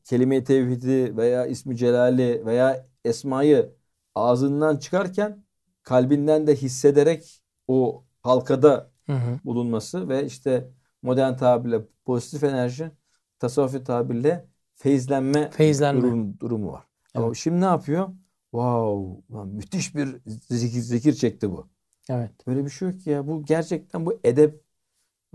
[0.05, 3.75] kelime-i tevhidi veya ismi celali veya esmayı
[4.15, 5.45] ağzından çıkarken
[5.83, 9.39] kalbinden de hissederek o halkada hı hı.
[9.45, 10.71] bulunması ve işte
[11.03, 12.91] modern tabirle pozitif enerji,
[13.39, 16.03] tasavvufi tabirle feyizlenme, feyizlenme.
[16.03, 16.85] Durum, durumu var.
[17.15, 17.25] Evet.
[17.25, 18.09] Ama şimdi ne yapıyor?
[18.51, 21.69] Wow, müthiş bir zikir, zikir çekti bu.
[22.09, 22.47] Evet.
[22.47, 23.27] Böyle bir şey yok ki ya.
[23.27, 24.65] Bu gerçekten bu edep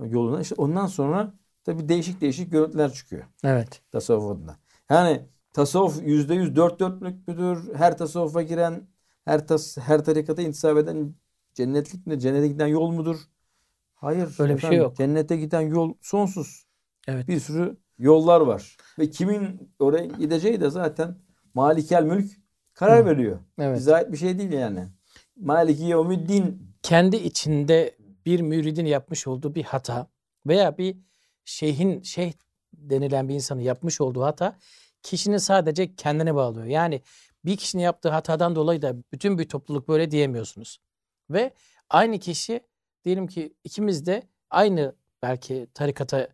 [0.06, 0.42] yoluna.
[0.42, 1.34] İşte ondan sonra
[1.67, 3.23] tabi değişik değişik görüntüler çıkıyor.
[3.43, 3.82] Evet.
[3.91, 4.58] Tasavvuf adına.
[4.89, 5.21] Yani
[5.53, 7.73] tasavvuf yüzde yüz dört dörtlük müdür?
[7.75, 8.88] Her tasavvufa giren,
[9.25, 11.15] her tas her tarikata intisap eden
[11.53, 12.19] cennetlik mi?
[12.19, 13.17] Cennete giden yol mudur?
[13.93, 14.36] Hayır.
[14.39, 14.97] Öyle bir şey yok.
[14.97, 16.67] Cennete giden yol sonsuz.
[17.08, 17.27] Evet.
[17.27, 18.77] Bir sürü yollar var.
[18.99, 21.15] Ve kimin oraya gideceği de zaten
[21.53, 22.32] Malikel Mülk
[22.73, 23.06] karar Hı.
[23.06, 23.39] veriyor.
[23.60, 23.77] Evet.
[23.77, 24.88] Bize ait bir şey değil yani.
[25.36, 26.73] Maliki Yevmiddin.
[26.84, 30.08] Kendi içinde bir müridin yapmış olduğu bir hata
[30.45, 30.97] veya bir
[31.47, 32.33] şeyhin şeyh
[32.73, 34.57] denilen bir insanın yapmış olduğu hata
[35.03, 36.65] kişinin sadece kendine bağlıyor.
[36.65, 37.01] Yani
[37.45, 40.79] bir kişinin yaptığı hatadan dolayı da bütün bir topluluk böyle diyemiyorsunuz.
[41.29, 41.53] Ve
[41.89, 42.62] aynı kişi
[43.05, 46.27] diyelim ki ikimiz de aynı belki tarikata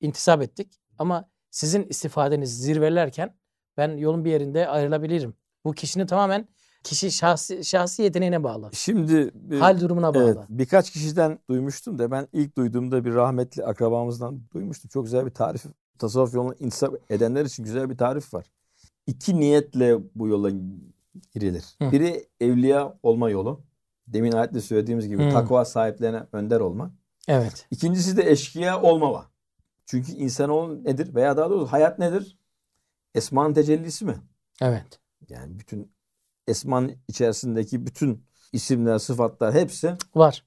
[0.00, 3.36] intisap ettik ama sizin istifadeniz zirvelerken
[3.76, 5.34] ben yolun bir yerinde ayrılabilirim.
[5.64, 6.48] Bu kişinin tamamen
[6.84, 8.70] kişi şahsi, şahsi yeteneğine bağlı.
[8.72, 10.24] Şimdi hal durumuna bağlı.
[10.24, 14.88] Evet, birkaç kişiden duymuştum da ben ilk duyduğumda bir rahmetli akrabamızdan duymuştum.
[14.88, 15.64] Çok güzel bir tarif.
[15.98, 18.46] Tasavvuf yoluna intisap edenler için güzel bir tarif var.
[19.06, 20.50] İki niyetle bu yola
[21.34, 21.64] girilir.
[21.82, 21.92] Hı.
[21.92, 23.60] Biri evliya olma yolu.
[24.06, 25.30] Demin ayetle söylediğimiz gibi Hı.
[25.30, 26.90] takva sahiplerine önder olma.
[27.28, 27.66] Evet.
[27.70, 29.30] İkincisi de eşkıya olmama.
[29.86, 31.14] Çünkü insanoğlu nedir?
[31.14, 32.38] Veya daha doğrusu hayat nedir?
[33.14, 34.14] Esman tecellisi mi?
[34.62, 35.00] Evet.
[35.28, 35.93] Yani bütün
[36.48, 40.44] esman içerisindeki bütün isimler, sıfatlar hepsi var.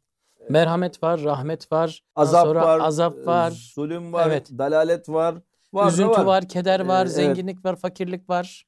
[0.49, 4.49] Merhamet var, rahmet var, azap sonra var, azap var, zulüm var, evet.
[4.57, 5.35] dalalet var,
[5.73, 6.25] var üzüntü var.
[6.25, 7.65] var, keder var, ee, zenginlik evet.
[7.65, 8.67] var, fakirlik var.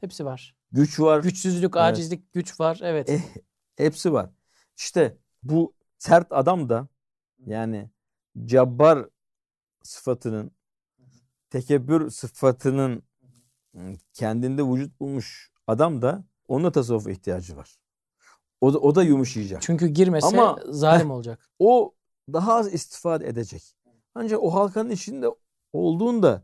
[0.00, 0.56] Hepsi var.
[0.72, 1.22] Güç var.
[1.22, 2.32] Güçsüzlük, acizlik, evet.
[2.32, 2.80] güç var.
[2.82, 3.10] Evet.
[3.10, 3.20] Eh,
[3.76, 4.30] hepsi var.
[4.76, 6.88] İşte bu sert adam da
[7.46, 7.90] yani
[8.44, 9.08] cabbar
[9.82, 10.50] sıfatının
[11.50, 13.02] tekebbür sıfatının
[14.12, 17.76] kendinde vücut bulmuş adam da ona tasavvufa ihtiyacı var.
[18.60, 19.62] O da, o da yumuşayacak.
[19.62, 21.48] Çünkü girmese Ama, zalim olacak.
[21.58, 21.94] O
[22.32, 23.62] daha az istifade edecek.
[24.14, 25.26] Ancak o halkanın içinde
[25.72, 26.42] olduğunda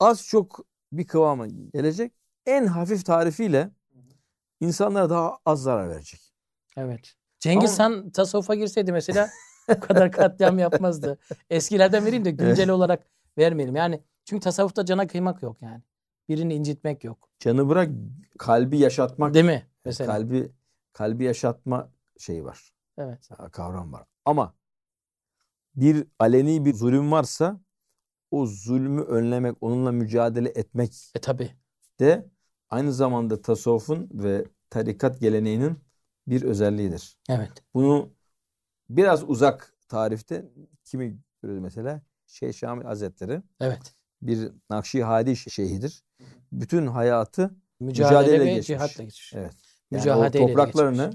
[0.00, 2.12] az çok bir kıvama gelecek.
[2.46, 3.70] En hafif tarifiyle
[4.60, 6.20] insanlara daha az zarar verecek.
[6.76, 7.14] Evet.
[7.40, 7.96] Cengiz Ama...
[7.96, 9.30] Han tasavvufa girseydi mesela
[9.68, 11.18] bu kadar katliam yapmazdı.
[11.50, 13.06] Eskilerden vereyim de güncel olarak
[13.38, 13.76] vermeyelim.
[13.76, 15.82] Yani çünkü tasavvufta cana kıymak yok yani.
[16.28, 17.28] Birini incitmek yok.
[17.38, 17.90] Canı bırak
[18.38, 19.34] kalbi yaşatmak.
[19.34, 19.66] Değil mi?
[19.84, 20.12] Mesela.
[20.12, 20.52] Kalbi
[20.92, 22.72] kalbi yaşatma şeyi var.
[22.98, 23.28] Evet.
[23.52, 24.04] Kavram var.
[24.24, 24.54] Ama
[25.76, 27.60] bir aleni bir zulüm varsa
[28.30, 31.50] o zulmü önlemek, onunla mücadele etmek e, tabi.
[32.00, 32.28] de
[32.70, 35.78] aynı zamanda tasavvufun ve tarikat geleneğinin
[36.26, 37.18] bir özelliğidir.
[37.28, 37.52] Evet.
[37.74, 38.12] Bunu
[38.90, 40.50] biraz uzak tarifte
[40.84, 42.02] kimi görüyoruz mesela?
[42.26, 43.42] Şeyh Şamil Hazretleri.
[43.60, 43.94] Evet.
[44.24, 46.02] Bir Nakşi Hadi şeyhidir.
[46.52, 48.66] Bütün hayatı mücadele, mücadele ve geçmiş.
[48.66, 49.32] cihatla geçmiş.
[49.34, 49.52] Evet.
[49.90, 51.14] Yani Mücadele o topraklarını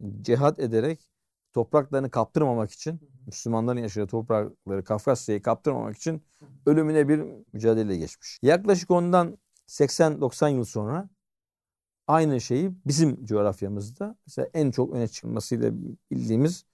[0.00, 0.26] geçmiş.
[0.26, 1.08] cihat ederek
[1.52, 6.22] topraklarını kaptırmamak için Müslümanların yaşadığı toprakları Kafkasya'yı kaptırmamak için
[6.66, 8.38] ölümüne bir mücadele geçmiş.
[8.42, 11.08] Yaklaşık ondan 80-90 yıl sonra
[12.06, 15.72] aynı şeyi bizim coğrafyamızda mesela en çok öne çıkmasıyla
[16.12, 16.64] bildiğimiz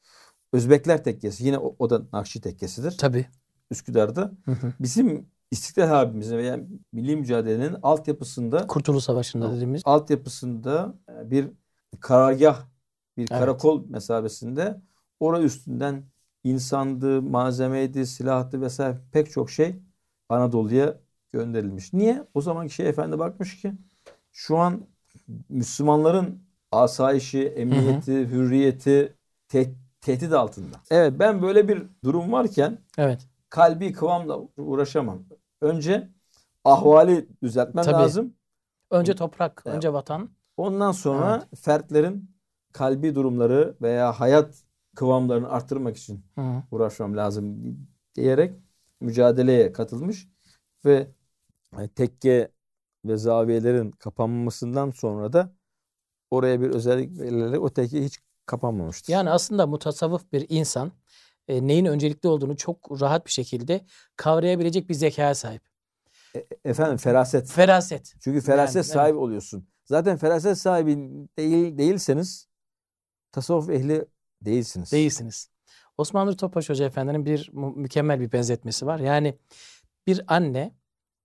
[0.52, 1.44] Özbekler tekkesi.
[1.44, 2.98] Yine o, o da Nakşi tekkesidir.
[2.98, 3.26] Tabii.
[3.70, 4.32] Üsküdar'da.
[4.44, 4.72] Hı hı.
[4.80, 6.61] Bizim İstiklal Harbimizin veya
[6.92, 11.48] milli mücadelenin altyapısında Kurtuluş Savaşı'nda dediğimiz altyapısında e, bir
[12.00, 12.66] karargah,
[13.16, 13.40] bir evet.
[13.40, 14.80] karakol mesabesinde
[15.20, 16.04] oraya üstünden
[16.44, 19.76] insandı, malzemeydi, silahtı vesaire pek çok şey
[20.28, 20.96] Anadolu'ya
[21.32, 21.92] gönderilmiş.
[21.92, 22.24] Niye?
[22.35, 23.72] O zamanki şey efendi bakmış ki
[24.32, 24.87] şu an
[25.48, 28.28] Müslümanların asayişi, emniyeti, hı hı.
[28.28, 29.14] hürriyeti
[29.48, 30.76] te- tehdit altında.
[30.90, 33.28] Evet ben böyle bir durum varken evet.
[33.50, 35.24] Kalbi kıvamla uğraşamam.
[35.61, 36.11] Önce
[36.64, 37.94] ahvali düzeltmen Tabii.
[37.94, 38.35] lazım.
[38.90, 39.76] Önce toprak, evet.
[39.76, 40.30] önce vatan.
[40.56, 41.61] Ondan sonra evet.
[41.61, 42.30] fertlerin
[42.72, 44.64] kalbi durumları veya hayat
[44.96, 46.62] kıvamlarını arttırmak için Hı.
[46.70, 47.76] uğraşmam lazım
[48.14, 48.54] diyerek
[49.00, 50.28] mücadeleye katılmış
[50.85, 51.09] ve
[51.78, 52.50] e, tekke
[53.04, 55.52] ve zaviyelerin kapanmasından sonra da
[56.30, 59.12] oraya bir özellik verilerek o tekke hiç kapanmamıştır.
[59.12, 60.92] Yani aslında mutasavvıf bir insan
[61.48, 63.85] e, neyin öncelikli olduğunu çok rahat bir şekilde
[64.16, 65.62] kavrayabilecek bir zekaya sahip.
[66.37, 67.50] E, efendim feraset.
[67.50, 68.14] Feraset.
[68.20, 69.22] Çünkü feraset yani, sahibi evet.
[69.22, 69.68] oluyorsun.
[69.85, 70.96] Zaten feraset sahibi
[71.38, 72.48] değil değilseniz
[73.32, 74.04] tasavvuf ehli
[74.42, 74.92] değilsiniz.
[74.92, 75.50] Değilsiniz.
[75.98, 78.98] Osman Nur Topbaş Hoca Efendi'nin bir mükemmel bir benzetmesi var.
[78.98, 79.38] Yani
[80.06, 80.74] bir anne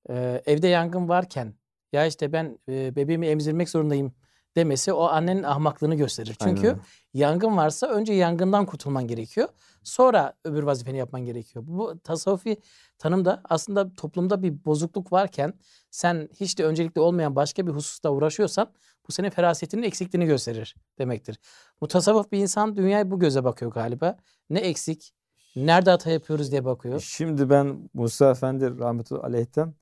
[0.10, 1.54] e, evde yangın varken
[1.94, 4.14] ya işte ben e, bebeğimi emzirmek zorundayım
[4.56, 6.36] demesi o annenin ahmaklığını gösterir.
[6.44, 6.82] Çünkü Aynen.
[7.14, 9.48] yangın varsa önce yangından kurtulman gerekiyor.
[9.84, 11.66] Sonra öbür vazifeni yapman gerekiyor.
[11.68, 12.58] Bu tasavvufi
[12.98, 15.54] tanımda aslında toplumda bir bozukluk varken
[15.92, 18.72] sen hiç de öncelikli olmayan başka bir hususta uğraşıyorsan
[19.08, 21.40] bu senin ferasetinin eksikliğini gösterir demektir.
[21.82, 24.18] Mutasavvuf bir insan dünyaya bu göze bakıyor galiba.
[24.50, 25.14] Ne eksik,
[25.56, 27.00] Nerede hata yapıyoruz diye bakıyor.
[27.00, 29.74] Şimdi ben Musa Efendi rahmetullahi aleyhten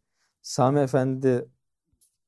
[0.41, 1.49] Sami Efendi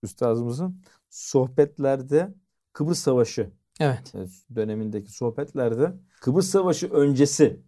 [0.04, 2.34] üstazımızın sohbetlerde
[2.74, 4.14] Kıbrıs Savaşı evet.
[4.56, 7.62] dönemindeki sohbetlerde Kıbrıs Savaşı öncesi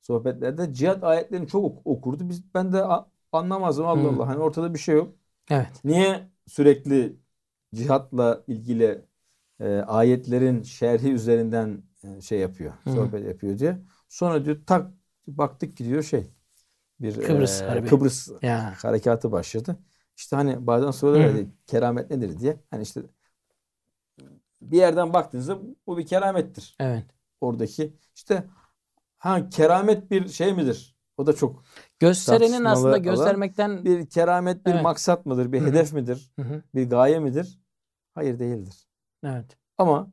[0.00, 2.28] sohbetlerde cihat ayetlerini çok okurdu.
[2.28, 2.84] Biz ben de
[3.32, 4.20] anlamazdım Allah hmm.
[4.20, 4.28] Allah.
[4.28, 5.14] Hani ortada bir şey yok.
[5.50, 5.84] Evet.
[5.84, 7.16] Niye sürekli
[7.74, 9.04] cihatla ilgili
[9.60, 12.92] e, ayetlerin şerhi üzerinden e, şey yapıyor, hmm.
[12.92, 13.78] sohbet yapıyor diye.
[14.08, 14.90] Sonra diyor tak
[15.26, 16.26] baktık gidiyor şey
[17.00, 18.74] bir Kıbrıs, e, Kıbrıs ya.
[18.82, 19.76] harekatı başladı.
[20.20, 21.50] İşte hani bazen soruyorlar hmm.
[21.66, 22.60] keramet nedir diye.
[22.70, 23.02] Hani işte
[24.60, 26.76] bir yerden baktığınızda bu bir keramettir.
[26.80, 27.04] Evet.
[27.40, 28.44] Oradaki işte
[29.18, 30.96] ha keramet bir şey midir?
[31.16, 31.64] O da çok
[31.98, 34.82] gösterenin aslında göstermekten bir keramet bir evet.
[34.82, 35.52] maksat mıdır?
[35.52, 35.68] Bir Hı-hı.
[35.68, 36.32] hedef midir?
[36.36, 36.62] Hı-hı.
[36.74, 37.60] Bir gaye midir?
[38.14, 38.88] Hayır değildir.
[39.24, 39.56] Evet.
[39.78, 40.12] Ama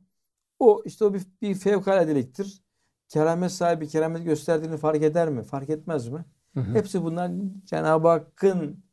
[0.58, 2.62] o işte o bir, bir fevkaladeliktir.
[3.08, 5.42] Keramet sahibi keramet gösterdiğini fark eder mi?
[5.42, 6.24] Fark etmez mi?
[6.54, 6.74] Hı-hı.
[6.74, 7.30] Hepsi bunlar
[7.64, 8.87] Cenab-ı Hakk'ın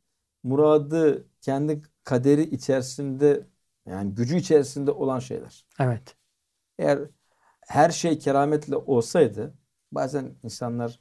[0.46, 3.46] muradı kendi kaderi içerisinde
[3.86, 5.66] yani gücü içerisinde olan şeyler.
[5.80, 6.16] Evet.
[6.78, 6.98] Eğer
[7.60, 9.54] her şey kerametle olsaydı
[9.92, 11.00] bazen insanlar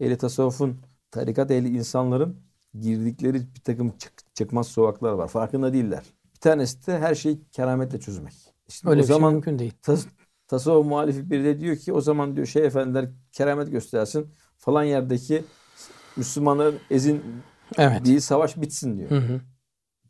[0.00, 2.40] ehli tasavvufun tarikat ehli insanların
[2.80, 5.28] girdikleri bir takım çık, çıkmaz sokaklar var.
[5.28, 6.04] Farkında değiller.
[6.34, 8.34] Bir tanesi de her şeyi kerametle çözmek.
[8.68, 9.74] İşte Öyle o şey zaman şey mümkün değil.
[9.82, 10.06] Tas,
[10.48, 14.26] tasavvuf muhalifi biri de diyor ki o zaman diyor şey efendiler keramet göstersin
[14.58, 15.44] falan yerdeki
[16.16, 17.22] Müslümanların ezin
[17.78, 18.04] evet.
[18.04, 19.10] değil savaş bitsin diyor.
[19.10, 19.40] Hı hı.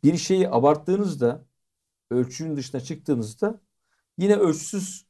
[0.05, 1.45] Bir şeyi abarttığınızda
[2.11, 3.61] ölçünün dışına çıktığınızda
[4.19, 5.07] yine ölçüsüz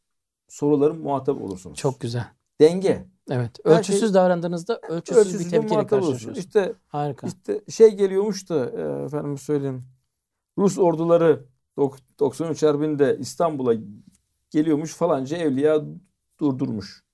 [0.48, 1.78] soruların muhatap olursunuz.
[1.78, 2.26] Çok güzel.
[2.60, 3.06] Denge.
[3.30, 3.50] Evet.
[3.64, 6.38] Ölçüsüz şey, davrandığınızda ölçüsüz, ölçüsüz bir tehlikeyle karşılaşıyorsunuz.
[6.38, 7.26] İşte, Harika.
[7.26, 9.84] İşte şey geliyormuş da e, efendim söyleyeyim.
[10.58, 11.44] Rus orduları
[12.18, 13.74] 93 Harbi'nde İstanbul'a
[14.50, 15.82] geliyormuş falanca evliya
[16.40, 17.04] durdurmuş.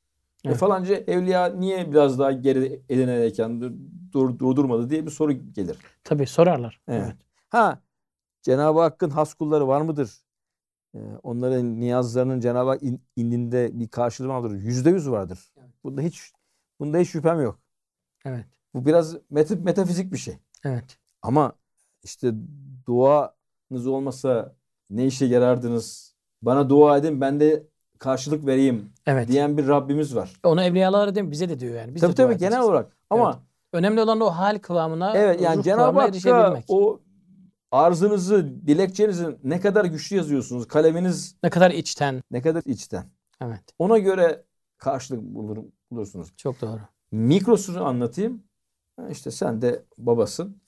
[0.45, 0.57] E, evet.
[0.57, 3.61] E falanca evliya niye biraz daha geri elinereken
[4.13, 5.79] dur, durdurmadı diye bir soru gelir.
[6.05, 6.81] Tabii sorarlar.
[6.89, 7.03] Evet.
[7.05, 7.17] evet.
[7.49, 7.81] Ha
[8.43, 10.11] Cenab-ı Hakk'ın has kulları var mıdır?
[10.95, 12.83] Ee, onların niyazlarının Cenab-ı Hak
[13.17, 14.51] indinde bir karşılığı vardır.
[14.51, 15.53] Yüzde yüz vardır.
[15.57, 15.71] Evet.
[15.85, 16.33] Bunda hiç
[16.81, 17.59] bunda hiç şüphem yok.
[18.25, 18.47] Evet.
[18.75, 20.39] Bu biraz meta, metafizik bir şey.
[20.65, 20.99] Evet.
[21.23, 21.53] Ama
[22.03, 22.33] işte
[22.87, 24.57] duanız olmasa
[24.91, 26.15] ne işe yarardınız?
[26.43, 27.67] Bana dua edin ben de
[27.99, 29.29] karşılık vereyim evet.
[29.29, 30.33] diyen bir Rabbimiz var.
[30.45, 31.33] Onu evliyalara değil mi?
[31.33, 31.95] Bize de diyor yani.
[31.95, 32.97] Biz tabii tabii genel olarak.
[33.11, 33.43] Ama evet.
[33.73, 37.01] önemli olan o hal kıvamına, evet, yani Cenab-ı Hakk'a o
[37.71, 40.69] arzınızı, dilekçenizi ne kadar güçlü yazıyorsunuz?
[40.69, 42.23] Kaleminiz ne kadar içten.
[42.31, 43.05] Ne kadar içten.
[43.41, 43.63] Evet.
[43.79, 44.45] Ona göre
[44.79, 45.59] karşılık bulur,
[45.91, 46.33] bulursunuz.
[46.37, 46.81] Çok doğru.
[47.11, 48.43] Mikrosunu anlatayım.
[49.11, 50.61] İşte sen de babasın.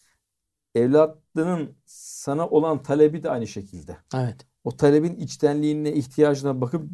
[0.74, 3.96] Evladının sana olan talebi de aynı şekilde.
[4.14, 4.46] Evet.
[4.64, 6.90] O talebin içtenliğine, ihtiyacına bakıp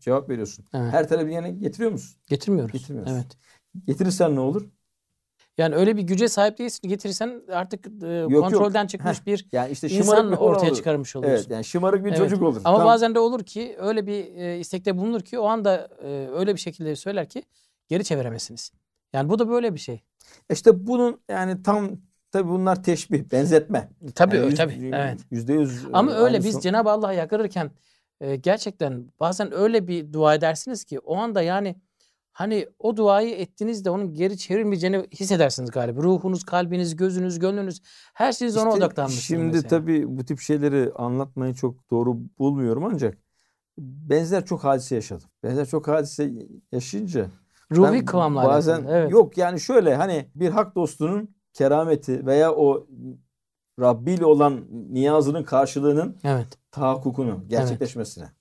[0.00, 0.64] cevap veriyorsun.
[0.74, 0.92] Evet.
[0.92, 2.20] Her talebini yerine getiriyor musun?
[2.26, 2.72] Getirmiyoruz.
[2.72, 3.12] Getirmiyoruz.
[3.12, 3.26] Evet.
[3.86, 4.68] Getirirsen ne olur?
[5.58, 6.88] Yani öyle bir güce sahip değilsin.
[6.88, 8.90] Getirirsen artık e, yok, kontrolden yok.
[8.90, 9.26] çıkmış Heh.
[9.26, 10.76] bir yani işte insan ortaya olur.
[10.76, 11.38] çıkarmış oluyorsun.
[11.38, 12.18] Evet yani şımarık bir evet.
[12.18, 12.60] çocuk olur.
[12.64, 12.86] Ama Tam...
[12.86, 16.60] bazen de olur ki öyle bir e, istekte bulunur ki o anda e, öyle bir
[16.60, 17.42] şekilde söyler ki
[17.88, 18.72] geri çeviremezsiniz.
[19.12, 20.02] Yani bu da böyle bir şey.
[20.50, 21.90] İşte bunun yani tam
[22.30, 23.88] tabii bunlar teşbih, benzetme.
[24.14, 24.90] Tabii yani yüz, tabii.
[24.94, 25.20] Evet.
[25.30, 25.84] Yüzde yüz.
[25.92, 26.48] Ama öyle aynısı.
[26.48, 27.70] biz Cenab-ı Allah'a yakırırken
[28.20, 31.76] e, gerçekten bazen öyle bir dua edersiniz ki o anda yani
[32.38, 36.02] Hani o duayı ettiğinizde onun geri çevrilmeyeceğini hissedersiniz galiba.
[36.02, 37.80] Ruhunuz, kalbiniz, gözünüz, gönlünüz
[38.14, 39.24] her şeyiniz ona işte odaklanmışsınız.
[39.24, 39.68] Şimdi mesela.
[39.68, 43.18] tabii bu tip şeyleri anlatmayı çok doğru bulmuyorum ancak
[43.78, 45.28] benzer çok hadise yaşadım.
[45.42, 46.32] Benzer çok hadise
[46.72, 47.30] yaşayınca
[47.72, 48.46] Ruhi kıvamlar.
[48.46, 49.10] Bazen evet.
[49.10, 52.86] yok yani şöyle hani bir hak dostunun kerameti veya o
[53.80, 56.58] Rabbi ile olan niyazının karşılığının evet.
[56.70, 58.24] tahakkukunu gerçekleşmesine.
[58.24, 58.34] Evet.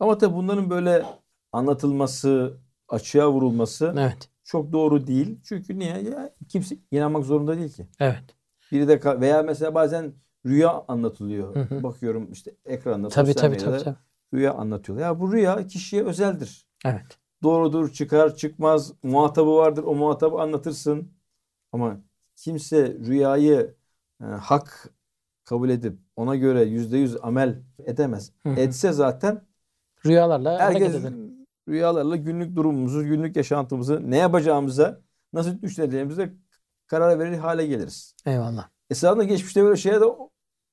[0.00, 1.04] Ama tabii bunların böyle
[1.52, 4.28] anlatılması, açığa vurulması evet.
[4.44, 5.40] çok doğru değil.
[5.44, 6.00] Çünkü niye?
[6.00, 7.86] Ya, kimse inanmak zorunda değil ki.
[8.00, 8.24] Evet.
[8.72, 10.12] Biri de veya mesela bazen
[10.46, 11.54] rüya anlatılıyor.
[11.54, 11.82] Hı hı.
[11.82, 13.96] Bakıyorum işte ekranda tabii, sosyal tabii, medyada tabii, tabii.
[14.34, 15.04] rüya anlatıyorlar.
[15.06, 16.66] Ya bu rüya kişiye özeldir.
[16.84, 17.18] Evet.
[17.42, 19.82] Doğrudur, çıkar, çıkmaz, muhatabı vardır.
[19.82, 21.12] O muhatabı anlatırsın.
[21.72, 22.00] Ama
[22.36, 23.74] kimse rüyayı
[24.22, 24.90] e, hak
[25.44, 28.32] kabul edip ona göre yüzde yüz amel edemez.
[28.42, 28.54] Hı hı.
[28.54, 29.42] Etse zaten
[30.06, 30.96] rüyalarla herkes
[31.68, 35.00] rüyalarla günlük durumumuzu, günlük yaşantımızı, ne yapacağımıza,
[35.32, 36.34] nasıl düşüneceğimize
[36.86, 38.14] karar verir hale geliriz.
[38.26, 38.68] Eyvallah.
[38.90, 40.04] Esasında geçmişte böyle şeyler de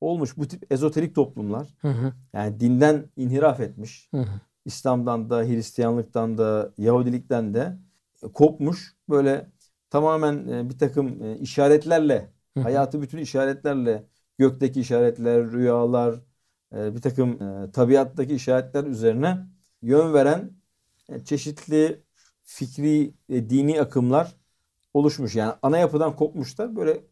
[0.02, 0.38] olmuş.
[0.38, 1.68] Bu tip ezoterik toplumlar.
[1.82, 2.14] Hı hı.
[2.34, 4.10] Yani dinden inhiraf etmiş.
[4.12, 4.42] Hı hı.
[4.66, 7.78] İslam'dan da, Hristiyanlıktan da, Yahudilikten de
[8.34, 8.96] kopmuş.
[9.10, 9.52] Böyle
[9.90, 12.35] tamamen e, bir takım e, işaretlerle.
[12.64, 14.04] Hayatı bütün işaretlerle,
[14.38, 16.16] gökteki işaretler, rüyalar,
[16.76, 17.38] e, bir takım
[17.72, 19.38] tabiattaki işaretler üzerine
[19.82, 20.52] yön veren
[21.26, 22.04] çeşitli
[22.44, 24.36] fikri, e, dini akımlar
[24.94, 25.36] oluşmuş.
[25.36, 26.76] Yani ana yapıdan kopmuşlar.
[26.76, 27.04] Böyle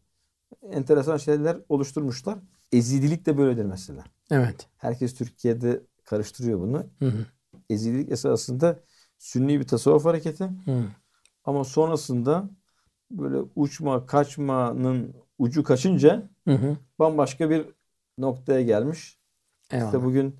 [0.70, 2.38] enteresan şeyler oluşturmuşlar.
[2.72, 4.04] Ezidilik de böyledir mesela.
[4.30, 4.68] Evet.
[4.76, 6.86] Herkes Türkiye'de karıştırıyor bunu.
[6.98, 7.26] Hı hı.
[7.70, 8.80] Ezidilik esasında
[9.18, 10.44] sünni bir tasavvuf hareketi.
[10.44, 10.84] Hı.
[11.44, 12.50] Ama sonrasında
[13.10, 16.76] böyle uçma, kaçmanın ucu kaçınca Hı hı.
[16.98, 17.66] bambaşka bir
[18.18, 19.18] noktaya gelmiş.
[19.70, 19.86] Eyvallah.
[19.86, 20.36] İşte bugün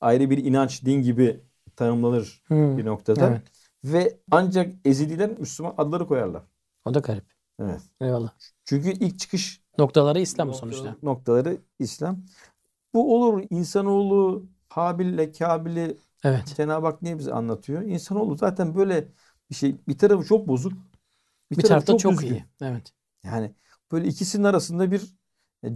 [0.00, 1.40] ayrı bir inanç, din gibi
[1.76, 2.78] tanımlanır Hı.
[2.78, 3.28] bir noktada.
[3.28, 3.42] Evet.
[3.84, 6.42] Ve ancak Ezidiler Müslüman adları koyarlar.
[6.84, 7.24] O da garip.
[7.60, 7.80] Evet.
[8.00, 8.32] Eyvallah.
[8.64, 10.96] Çünkü ilk çıkış Noktaları İslam sonuçta.
[11.02, 12.18] noktaları İslam.
[12.94, 16.54] Bu olur insanoğlu Habil'le Kabil'i Evet.
[16.56, 17.82] Cenab-ı Hak niye bize anlatıyor?
[17.82, 19.08] İnsanoğlu zaten böyle
[19.50, 19.76] bir şey.
[19.88, 20.72] Bir tarafı çok bozuk.
[21.50, 22.34] Bir tarafta çok, düzgün.
[22.34, 22.44] iyi.
[22.62, 22.92] Evet.
[23.24, 23.54] Yani
[23.92, 25.02] böyle ikisinin arasında bir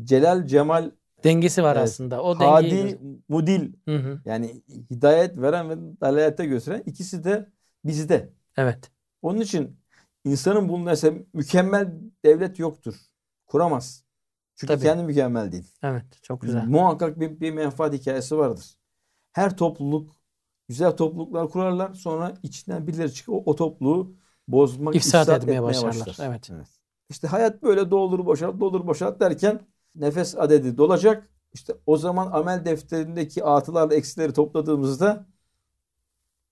[0.04, 0.90] celal cemal
[1.24, 1.84] Dengesi var Evet.
[1.84, 2.22] aslında.
[2.22, 2.82] O dengeyi.
[2.82, 2.98] hadi
[3.28, 4.20] mudil Hı hı.
[4.24, 7.48] yani hidayet veren ve dalalete götüren ikisi de
[7.84, 8.32] bizde.
[8.56, 8.90] Evet.
[9.22, 9.80] Onun için
[10.24, 11.92] insanın mesela mükemmel
[12.24, 12.94] devlet yoktur.
[13.46, 14.04] Kuramaz.
[14.56, 14.84] Çünkü Tabii.
[14.84, 15.72] kendi mükemmel değil.
[15.82, 16.04] Evet.
[16.22, 16.64] Çok güzel.
[16.66, 18.74] Muhakkak bir, bir menfaat hikayesi vardır.
[19.32, 20.16] Her topluluk
[20.68, 21.94] güzel topluluklar kurarlar.
[21.94, 24.16] Sonra içinden birileri çıkıp o, o topluluğu
[24.48, 26.06] bozmak, İfsad ifsad etmeye etmeye başlarlar.
[26.06, 26.26] başlar.
[26.28, 26.50] Evet.
[27.12, 29.60] İşte hayat böyle doldur boşalt doldur boşalt derken
[29.94, 31.28] nefes adedi dolacak.
[31.52, 35.26] İşte o zaman amel defterindeki artılarla eksileri topladığımızda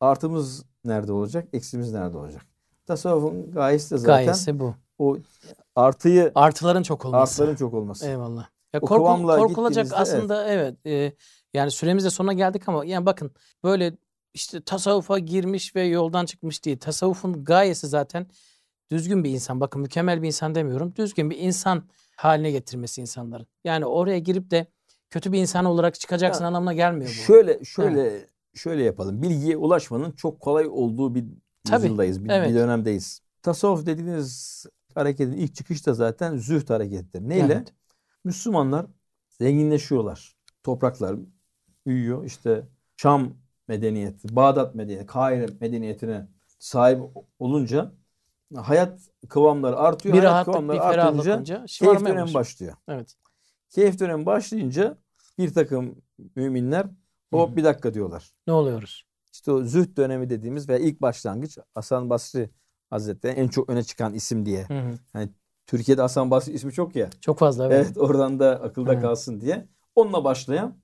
[0.00, 1.48] artımız nerede olacak?
[1.52, 2.42] Eksimiz nerede olacak?
[2.86, 4.74] Tasavvufun gayesi de zaten Gayesi bu.
[4.98, 5.16] o
[5.76, 7.42] artıyı Artıların çok olması.
[7.42, 8.06] artların çok olması.
[8.06, 8.46] Eyvallah.
[8.72, 10.86] Ya korkul- korkulacak aslında evet.
[10.86, 11.12] e,
[11.54, 13.30] yani süremiz de sonuna geldik ama yani bakın
[13.64, 13.96] böyle
[14.34, 16.78] işte tasavvufa girmiş ve yoldan çıkmış değil.
[16.78, 18.26] Tasavvufun gayesi zaten
[18.90, 19.60] düzgün bir insan.
[19.60, 20.94] Bakın mükemmel bir insan demiyorum.
[20.96, 21.82] Düzgün bir insan
[22.16, 23.46] haline getirmesi insanların.
[23.64, 24.66] Yani oraya girip de
[25.10, 27.14] kötü bir insan olarak çıkacaksın Ya, anlamına gelmiyor bu.
[27.14, 29.22] Şöyle şöyle şöyle yapalım.
[29.22, 31.24] Bilgiye ulaşmanın çok kolay olduğu bir
[31.64, 32.24] Tabii, yüzyıldayız.
[32.24, 32.48] Bir, evet.
[32.50, 33.22] bir dönemdeyiz.
[33.42, 37.20] Tasavvuf dediğiniz hareketin ilk çıkışı da zaten zühd harekettir.
[37.20, 37.54] Neyle?
[37.54, 37.74] Evet.
[38.24, 38.86] Müslümanlar
[39.40, 40.36] zenginleşiyorlar.
[40.62, 41.16] Topraklar
[41.86, 42.24] büyüyor.
[42.24, 43.34] İşte Şam
[43.68, 47.00] medeniyeti, Bağdat medeniyeti, Kahire medeniyetine sahip
[47.38, 47.92] olunca
[48.56, 50.14] hayat kıvamları artıyor.
[50.14, 52.74] Bir hayat rahatlık, kıvamları bir artınca olunca keyif dönemi başlıyor.
[52.88, 53.14] Evet.
[53.70, 54.98] Keyif dönemi başlayınca
[55.38, 56.02] bir takım
[56.36, 56.90] müminler Hı
[57.36, 57.56] hop hı.
[57.56, 58.32] bir dakika diyorlar.
[58.46, 59.04] Ne oluyoruz?
[59.32, 62.50] İşte o zühd dönemi dediğimiz veya ilk başlangıç Hasan Basri
[62.90, 64.64] Hazretleri en çok öne çıkan isim diye.
[64.64, 64.78] Hı
[65.14, 65.28] hı.
[65.66, 67.10] Türkiye'de Hasan Basri ismi çok ya.
[67.20, 67.86] Çok fazla evet.
[67.86, 69.02] Evet, oradan da akılda Evet.
[69.02, 69.68] kalsın diye.
[69.94, 70.76] Onunla başlayan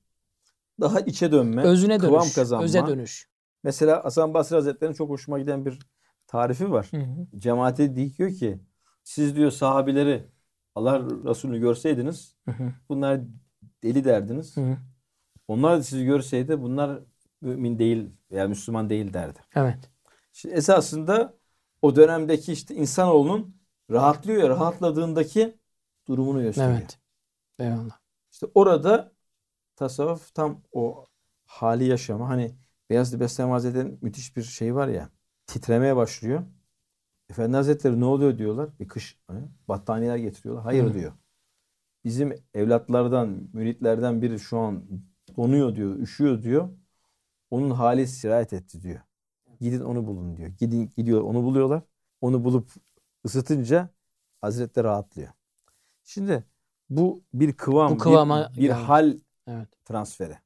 [0.80, 2.34] daha içe dönme, Özüne kıvam dönüş.
[2.34, 2.64] kazanma.
[2.64, 3.28] Öze dönüş.
[3.62, 5.78] Mesela Hasan Basri Hazretleri'nin çok hoşuma giden bir
[6.26, 6.88] tarifi var.
[6.90, 7.26] Hı hı.
[7.38, 8.60] Cemaate diyor ki
[9.04, 10.26] siz diyor sahabileri
[10.74, 12.72] Allah Resulü'nü görseydiniz Hı hı.
[12.88, 13.20] bunlar
[13.82, 14.56] deli derdiniz.
[14.56, 14.76] Hı hı.
[15.48, 17.00] Onlar da sizi görseydi bunlar
[17.40, 19.38] mümin değil veya Müslüman değil derdi.
[19.54, 19.90] Evet.
[20.32, 21.34] Şimdi esasında
[21.82, 23.56] o dönemdeki işte insanoğlunun
[23.90, 25.58] rahatlıyor ya rahatladığındaki
[26.08, 26.78] durumunu gösteriyor.
[26.78, 26.98] Evet.
[27.58, 27.98] Eyvallah.
[28.32, 29.12] İşte orada
[29.76, 31.04] tasavvuf tam o
[31.46, 32.28] hali yaşama.
[32.28, 32.54] Hani
[32.90, 35.08] Beyazıt Bestami Hazretleri'nin müthiş bir şey var ya.
[35.46, 36.42] Titremeye başlıyor.
[37.30, 38.68] Efendi Hazretleri ne oluyor diyorlar.
[38.80, 40.64] Bir kış hani, battaniyeler getiriyorlar.
[40.64, 40.94] Hayır Hı.
[40.94, 41.12] diyor.
[42.04, 44.84] Bizim evlatlardan, müritlerden biri şu an
[45.36, 46.68] donuyor diyor, üşüyor diyor.
[47.50, 49.00] Onun hali sirayet etti diyor.
[49.60, 50.48] Gidin onu bulun diyor.
[50.48, 51.82] Gidin gidiyor onu buluyorlar.
[52.20, 52.70] Onu bulup
[53.26, 53.88] ısıtınca
[54.40, 55.28] Hazretleri rahatlıyor.
[56.04, 56.44] Şimdi
[56.90, 58.72] bu bir kıvam, Bu bir- kıvama bir, geldi.
[58.72, 59.68] hal Evet.
[59.84, 60.38] transferi.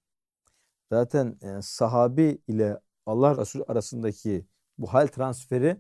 [0.93, 4.47] Zaten e, sahabi ile Allah Resulü arasındaki
[4.81, 5.77] bu hal transferi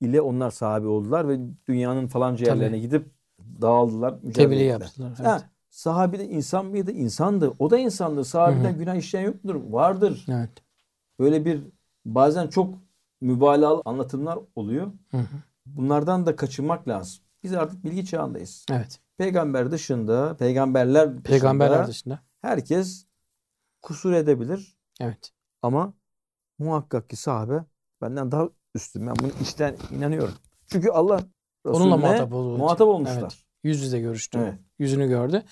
[0.00, 2.58] ile onlar sahabi oldular ve dünyanın falanca Tabii.
[2.58, 3.10] yerlerine gidip
[3.62, 5.10] dağıldılar, Tebliğ yaptılar.
[5.18, 5.26] Evet.
[5.26, 6.92] Ha, sahabi de insan mıydı?
[6.92, 7.54] İnsandı.
[7.58, 8.24] O da insandı.
[8.24, 8.78] Sahabiden Hı hı.
[8.78, 9.54] günah işleyen yoktur.
[9.54, 10.26] Vardır.
[10.28, 10.50] Evet.
[11.18, 11.62] Böyle bir
[12.04, 12.74] bazen çok
[13.20, 14.92] mübalağalı anlatımlar oluyor.
[15.10, 15.26] Hı hı.
[15.66, 17.24] Bunlardan da kaçınmak lazım.
[17.42, 18.66] Biz artık bilgi çağındayız.
[18.70, 19.00] Evet.
[19.16, 22.18] Peygamber dışında, peygamberler dışında Peygamberler dışında.
[22.40, 23.06] herkes
[23.82, 24.76] kusur edebilir.
[25.00, 25.32] Evet.
[25.62, 25.94] Ama
[26.58, 27.64] muhakkak ki sahabe
[28.00, 29.06] benden daha üstün.
[29.06, 30.34] Ben bunu içten inanıyorum.
[30.66, 31.20] Çünkü Allah
[31.64, 32.58] Onunla muhatap oldu.
[32.58, 33.20] muhatap olmuşlar.
[33.20, 33.44] Evet.
[33.62, 34.38] Yüz yüze görüştü.
[34.42, 34.54] Evet.
[34.78, 35.42] Yüzünü gördü.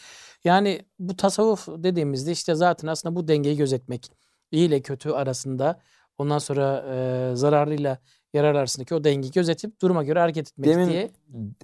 [0.44, 4.12] Yani bu tasavvuf dediğimizde işte zaten aslında bu dengeyi gözetmek.
[4.50, 5.80] İyi ile kötü arasında
[6.18, 7.98] ondan sonra e, zararlıyla
[8.34, 11.10] yarar arasındaki o dengeyi gözetip duruma göre hareket etmek Demin diye.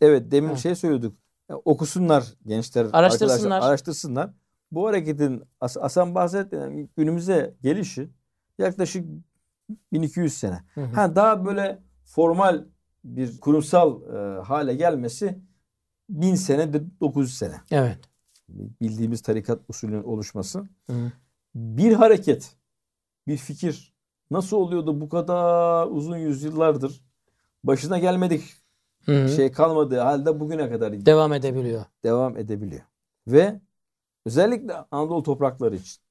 [0.01, 0.57] Evet demin Ha.
[0.57, 1.17] şey söylüyorduk.
[1.51, 3.35] Ya, okusunlar gençler, Araştırsınlar.
[3.35, 4.31] arkadaşlar araştırsınlar.
[4.73, 8.09] Bu hareketin As Hasan Bahsettiğinden günümüze gelişi
[8.59, 9.07] yaklaşık
[9.93, 10.61] 1200 sene.
[10.75, 10.95] Hı hı.
[10.95, 12.65] Ha daha böyle formal
[13.05, 15.39] bir kurumsal e, hale gelmesi
[16.09, 17.55] 1000 sene de 900 sene.
[17.71, 17.99] Evet.
[18.81, 20.59] Bildiğimiz tarikat usulünün oluşması.
[20.87, 21.13] Hı hı.
[21.55, 22.57] Bir hareket,
[23.27, 23.93] bir fikir
[24.33, 27.01] Nasıl oluyordu bu kadar uzun yüzyıllardır
[27.65, 28.43] başına gelmedik
[29.05, 29.29] Hı-hı.
[29.29, 31.85] şey kalmadığı halde bugüne kadar devam edebiliyor.
[32.05, 32.83] Devam edebiliyor.
[33.27, 33.61] Ve
[34.27, 36.03] özellikle Anadolu toprakları için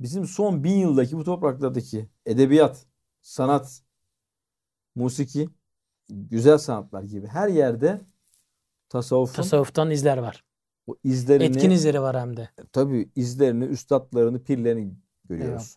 [0.00, 2.86] bizim son bin yıldaki bu topraklardaki edebiyat,
[3.22, 3.82] sanat,
[4.94, 5.48] musiki,
[6.08, 8.00] güzel sanatlar gibi her yerde
[8.88, 10.44] tasavvufun tasavvuftan izler var.
[10.86, 12.48] O izlerini etkin izleri var hem de.
[12.72, 14.94] Tabii izlerini, üstadlarını, pirlerini
[15.24, 15.76] görüyoruz.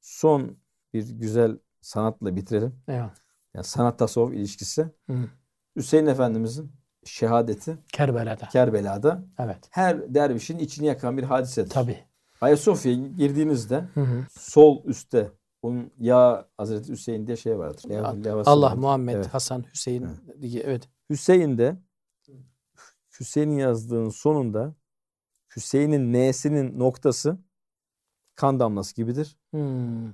[0.00, 0.56] Son
[0.94, 2.82] bir güzel sanatla bitirelim.
[2.88, 3.10] Evet.
[3.54, 4.88] Yani sanat tasavvuf ilişkisi.
[5.10, 5.28] Hı.
[5.76, 6.72] Hüseyin Efendimizin
[7.04, 8.48] şehadeti Kerbela'da.
[8.48, 9.24] Kerbela'da.
[9.38, 9.58] Evet.
[9.70, 11.70] Her dervişin içini yakan bir hadisedir.
[11.70, 12.04] Tabii.
[12.40, 14.26] Ayasofya'ya girdiğinizde hı hı.
[14.30, 15.30] sol üstte
[15.62, 17.84] onun ya Hazreti Hüseyin diye şey vardır.
[18.46, 18.74] Allah.
[18.74, 19.26] Muhammed evet.
[19.26, 20.42] Hasan Hüseyin evet.
[20.42, 20.88] diye evet.
[21.10, 21.76] Hüseyin de
[23.20, 24.74] Hüseyin'in yazdığının sonunda
[25.56, 27.38] Hüseyin'in N'sinin noktası
[28.34, 29.36] kan damlası gibidir.
[29.50, 30.12] Hmm.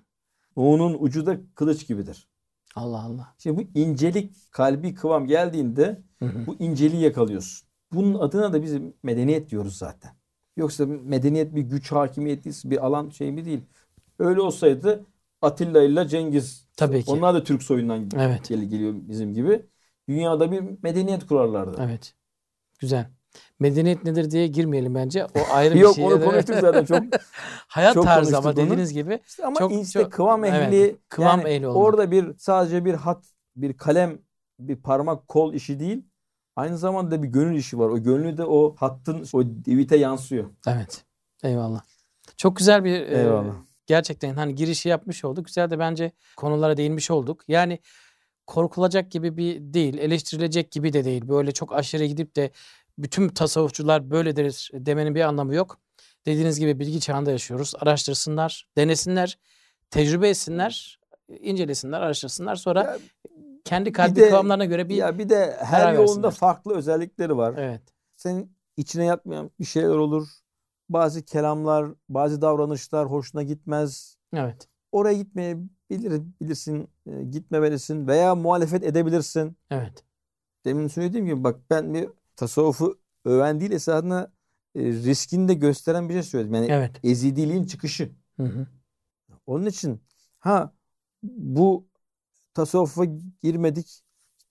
[0.56, 2.28] O'nun ucu da kılıç gibidir.
[2.74, 3.34] Allah Allah.
[3.38, 6.46] Şimdi bu incelik kalbi kıvam geldiğinde hı hı.
[6.46, 7.68] bu inceliği yakalıyorsun.
[7.92, 10.16] Bunun adına da biz medeniyet diyoruz zaten.
[10.56, 13.60] Yoksa medeniyet bir güç hakimiyeti bir alan şey mi değil.
[14.18, 15.04] Öyle olsaydı
[15.42, 17.10] Atilla ile Cengiz Tabii ki.
[17.10, 18.48] onlar da Türk soyundan evet.
[18.48, 19.66] geliyor bizim gibi.
[20.08, 21.80] Dünyada bir medeniyet kurarlardı.
[21.84, 22.14] Evet.
[22.78, 23.10] Güzel.
[23.58, 25.24] Medeniyet nedir diye girmeyelim bence.
[25.24, 26.04] O ayrı bir Yok, şey.
[26.04, 27.02] Yok onu konuştuk zaten çok.
[27.68, 29.20] Hayat çok tarzı ama dediğiniz gibi.
[29.26, 30.76] İşte ama çok, işte çok, kıvam ehli.
[30.76, 31.82] Evet, kıvam yani ehli olmak.
[31.82, 33.24] Orada bir sadece bir hat,
[33.56, 34.18] bir kalem,
[34.58, 36.04] bir parmak kol işi değil.
[36.56, 37.88] Aynı zamanda bir gönül işi var.
[37.88, 40.50] O gönlü de o hattın o divite yansıyor.
[40.66, 41.04] Evet.
[41.42, 41.82] Eyvallah.
[42.36, 43.54] Çok güzel bir e, Eyvallah.
[43.54, 45.46] E, gerçekten hani girişi yapmış olduk.
[45.46, 47.44] Güzel de bence konulara değinmiş olduk.
[47.48, 47.78] Yani
[48.46, 51.28] korkulacak gibi bir değil, eleştirilecek gibi de değil.
[51.28, 52.50] Böyle çok aşırı gidip de
[52.98, 55.78] bütün tasavvufçular böyledir demenin bir anlamı yok.
[56.26, 57.74] Dediğiniz gibi bilgi çağında yaşıyoruz.
[57.78, 59.38] Araştırsınlar, denesinler,
[59.90, 61.00] tecrübe etsinler,
[61.40, 62.56] incelesinler, araştırsınlar.
[62.56, 62.98] Sonra ya,
[63.64, 67.54] kendi kalbi de, kıvamlarına göre bir Ya bir de her yolunda farklı özellikleri var.
[67.58, 67.82] Evet.
[68.16, 70.28] Senin içine yatmayan bir şeyler olur.
[70.88, 74.16] Bazı kelamlar, bazı davranışlar hoşuna gitmez.
[74.32, 74.68] Evet.
[74.92, 75.56] Oraya gitmeye
[75.90, 79.56] bilir, bilirsin, e, gitmemelisin veya muhalefet edebilirsin.
[79.70, 80.04] Evet.
[80.64, 84.32] Demin söylediğim gibi bak ben bir tasavvufu öven değil esasında
[84.74, 86.54] e, riskini de gösteren bir şey söyledim.
[86.54, 87.00] Yani evet.
[87.04, 88.12] ezidiliğin çıkışı.
[88.36, 88.66] Hı hı.
[89.46, 90.00] Onun için
[90.38, 90.72] ha
[91.22, 91.86] bu
[92.54, 93.04] tasavvufa
[93.42, 94.02] girmedik.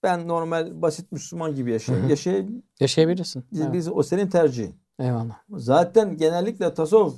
[0.02, 2.08] Ben normal basit Müslüman gibi yaşayayım.
[2.08, 2.46] Yaşay
[2.80, 3.44] Yaşayabilirsin.
[3.52, 3.88] Biz, evet.
[3.92, 4.76] O senin tercihin.
[4.98, 5.38] Eyvallah.
[5.50, 7.14] Zaten genellikle tasavvuf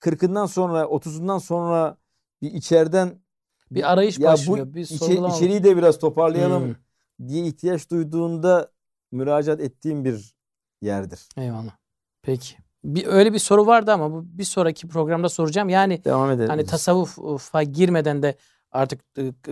[0.00, 1.96] 40'ından sonra 30'undan sonra
[2.42, 3.22] bir içeriden
[3.70, 4.66] bir arayış ya başlıyor.
[4.66, 7.28] Bu bir içe, içeriği de biraz toparlayalım hmm.
[7.28, 8.70] diye ihtiyaç duyduğunda
[9.12, 10.34] müracaat ettiğim bir
[10.82, 11.28] yerdir.
[11.36, 11.76] Eyvallah.
[12.22, 12.54] Peki.
[12.84, 15.68] Bir, öyle bir soru vardı ama bu bir sonraki programda soracağım.
[15.68, 16.48] Yani Devam edelim.
[16.48, 18.36] hani tasavvufa girmeden de
[18.72, 19.00] artık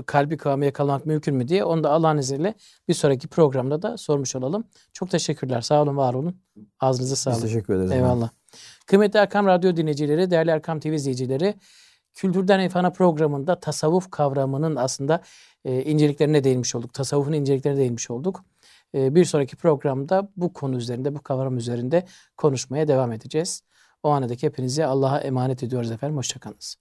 [0.06, 2.54] kalbi kıvamı yakalamak mümkün mü diye onu da Allah'ın izniyle
[2.88, 4.64] bir sonraki programda da sormuş olalım.
[4.92, 5.60] Çok teşekkürler.
[5.60, 6.40] Sağ olun, var olun.
[6.80, 7.36] Ağzınıza sağlık.
[7.36, 7.90] Biz teşekkür ederiz.
[7.90, 8.30] Eyvallah.
[8.32, 8.58] Ben.
[8.86, 11.54] Kıymetli Erkam Radyo dinleyicileri, değerli Erkam TV izleyicileri,
[12.14, 15.22] Kültürden İrfana programında tasavvuf kavramının aslında
[15.64, 16.94] e, inceliklerine değinmiş olduk.
[16.94, 18.44] Tasavvufun inceliklerine değinmiş olduk.
[18.94, 22.04] E, bir sonraki programda bu konu üzerinde, bu kavram üzerinde
[22.36, 23.62] konuşmaya devam edeceğiz.
[24.02, 26.16] O anadaki hepinizi Allah'a emanet ediyoruz efendim.
[26.16, 26.76] Hoşçakalınız.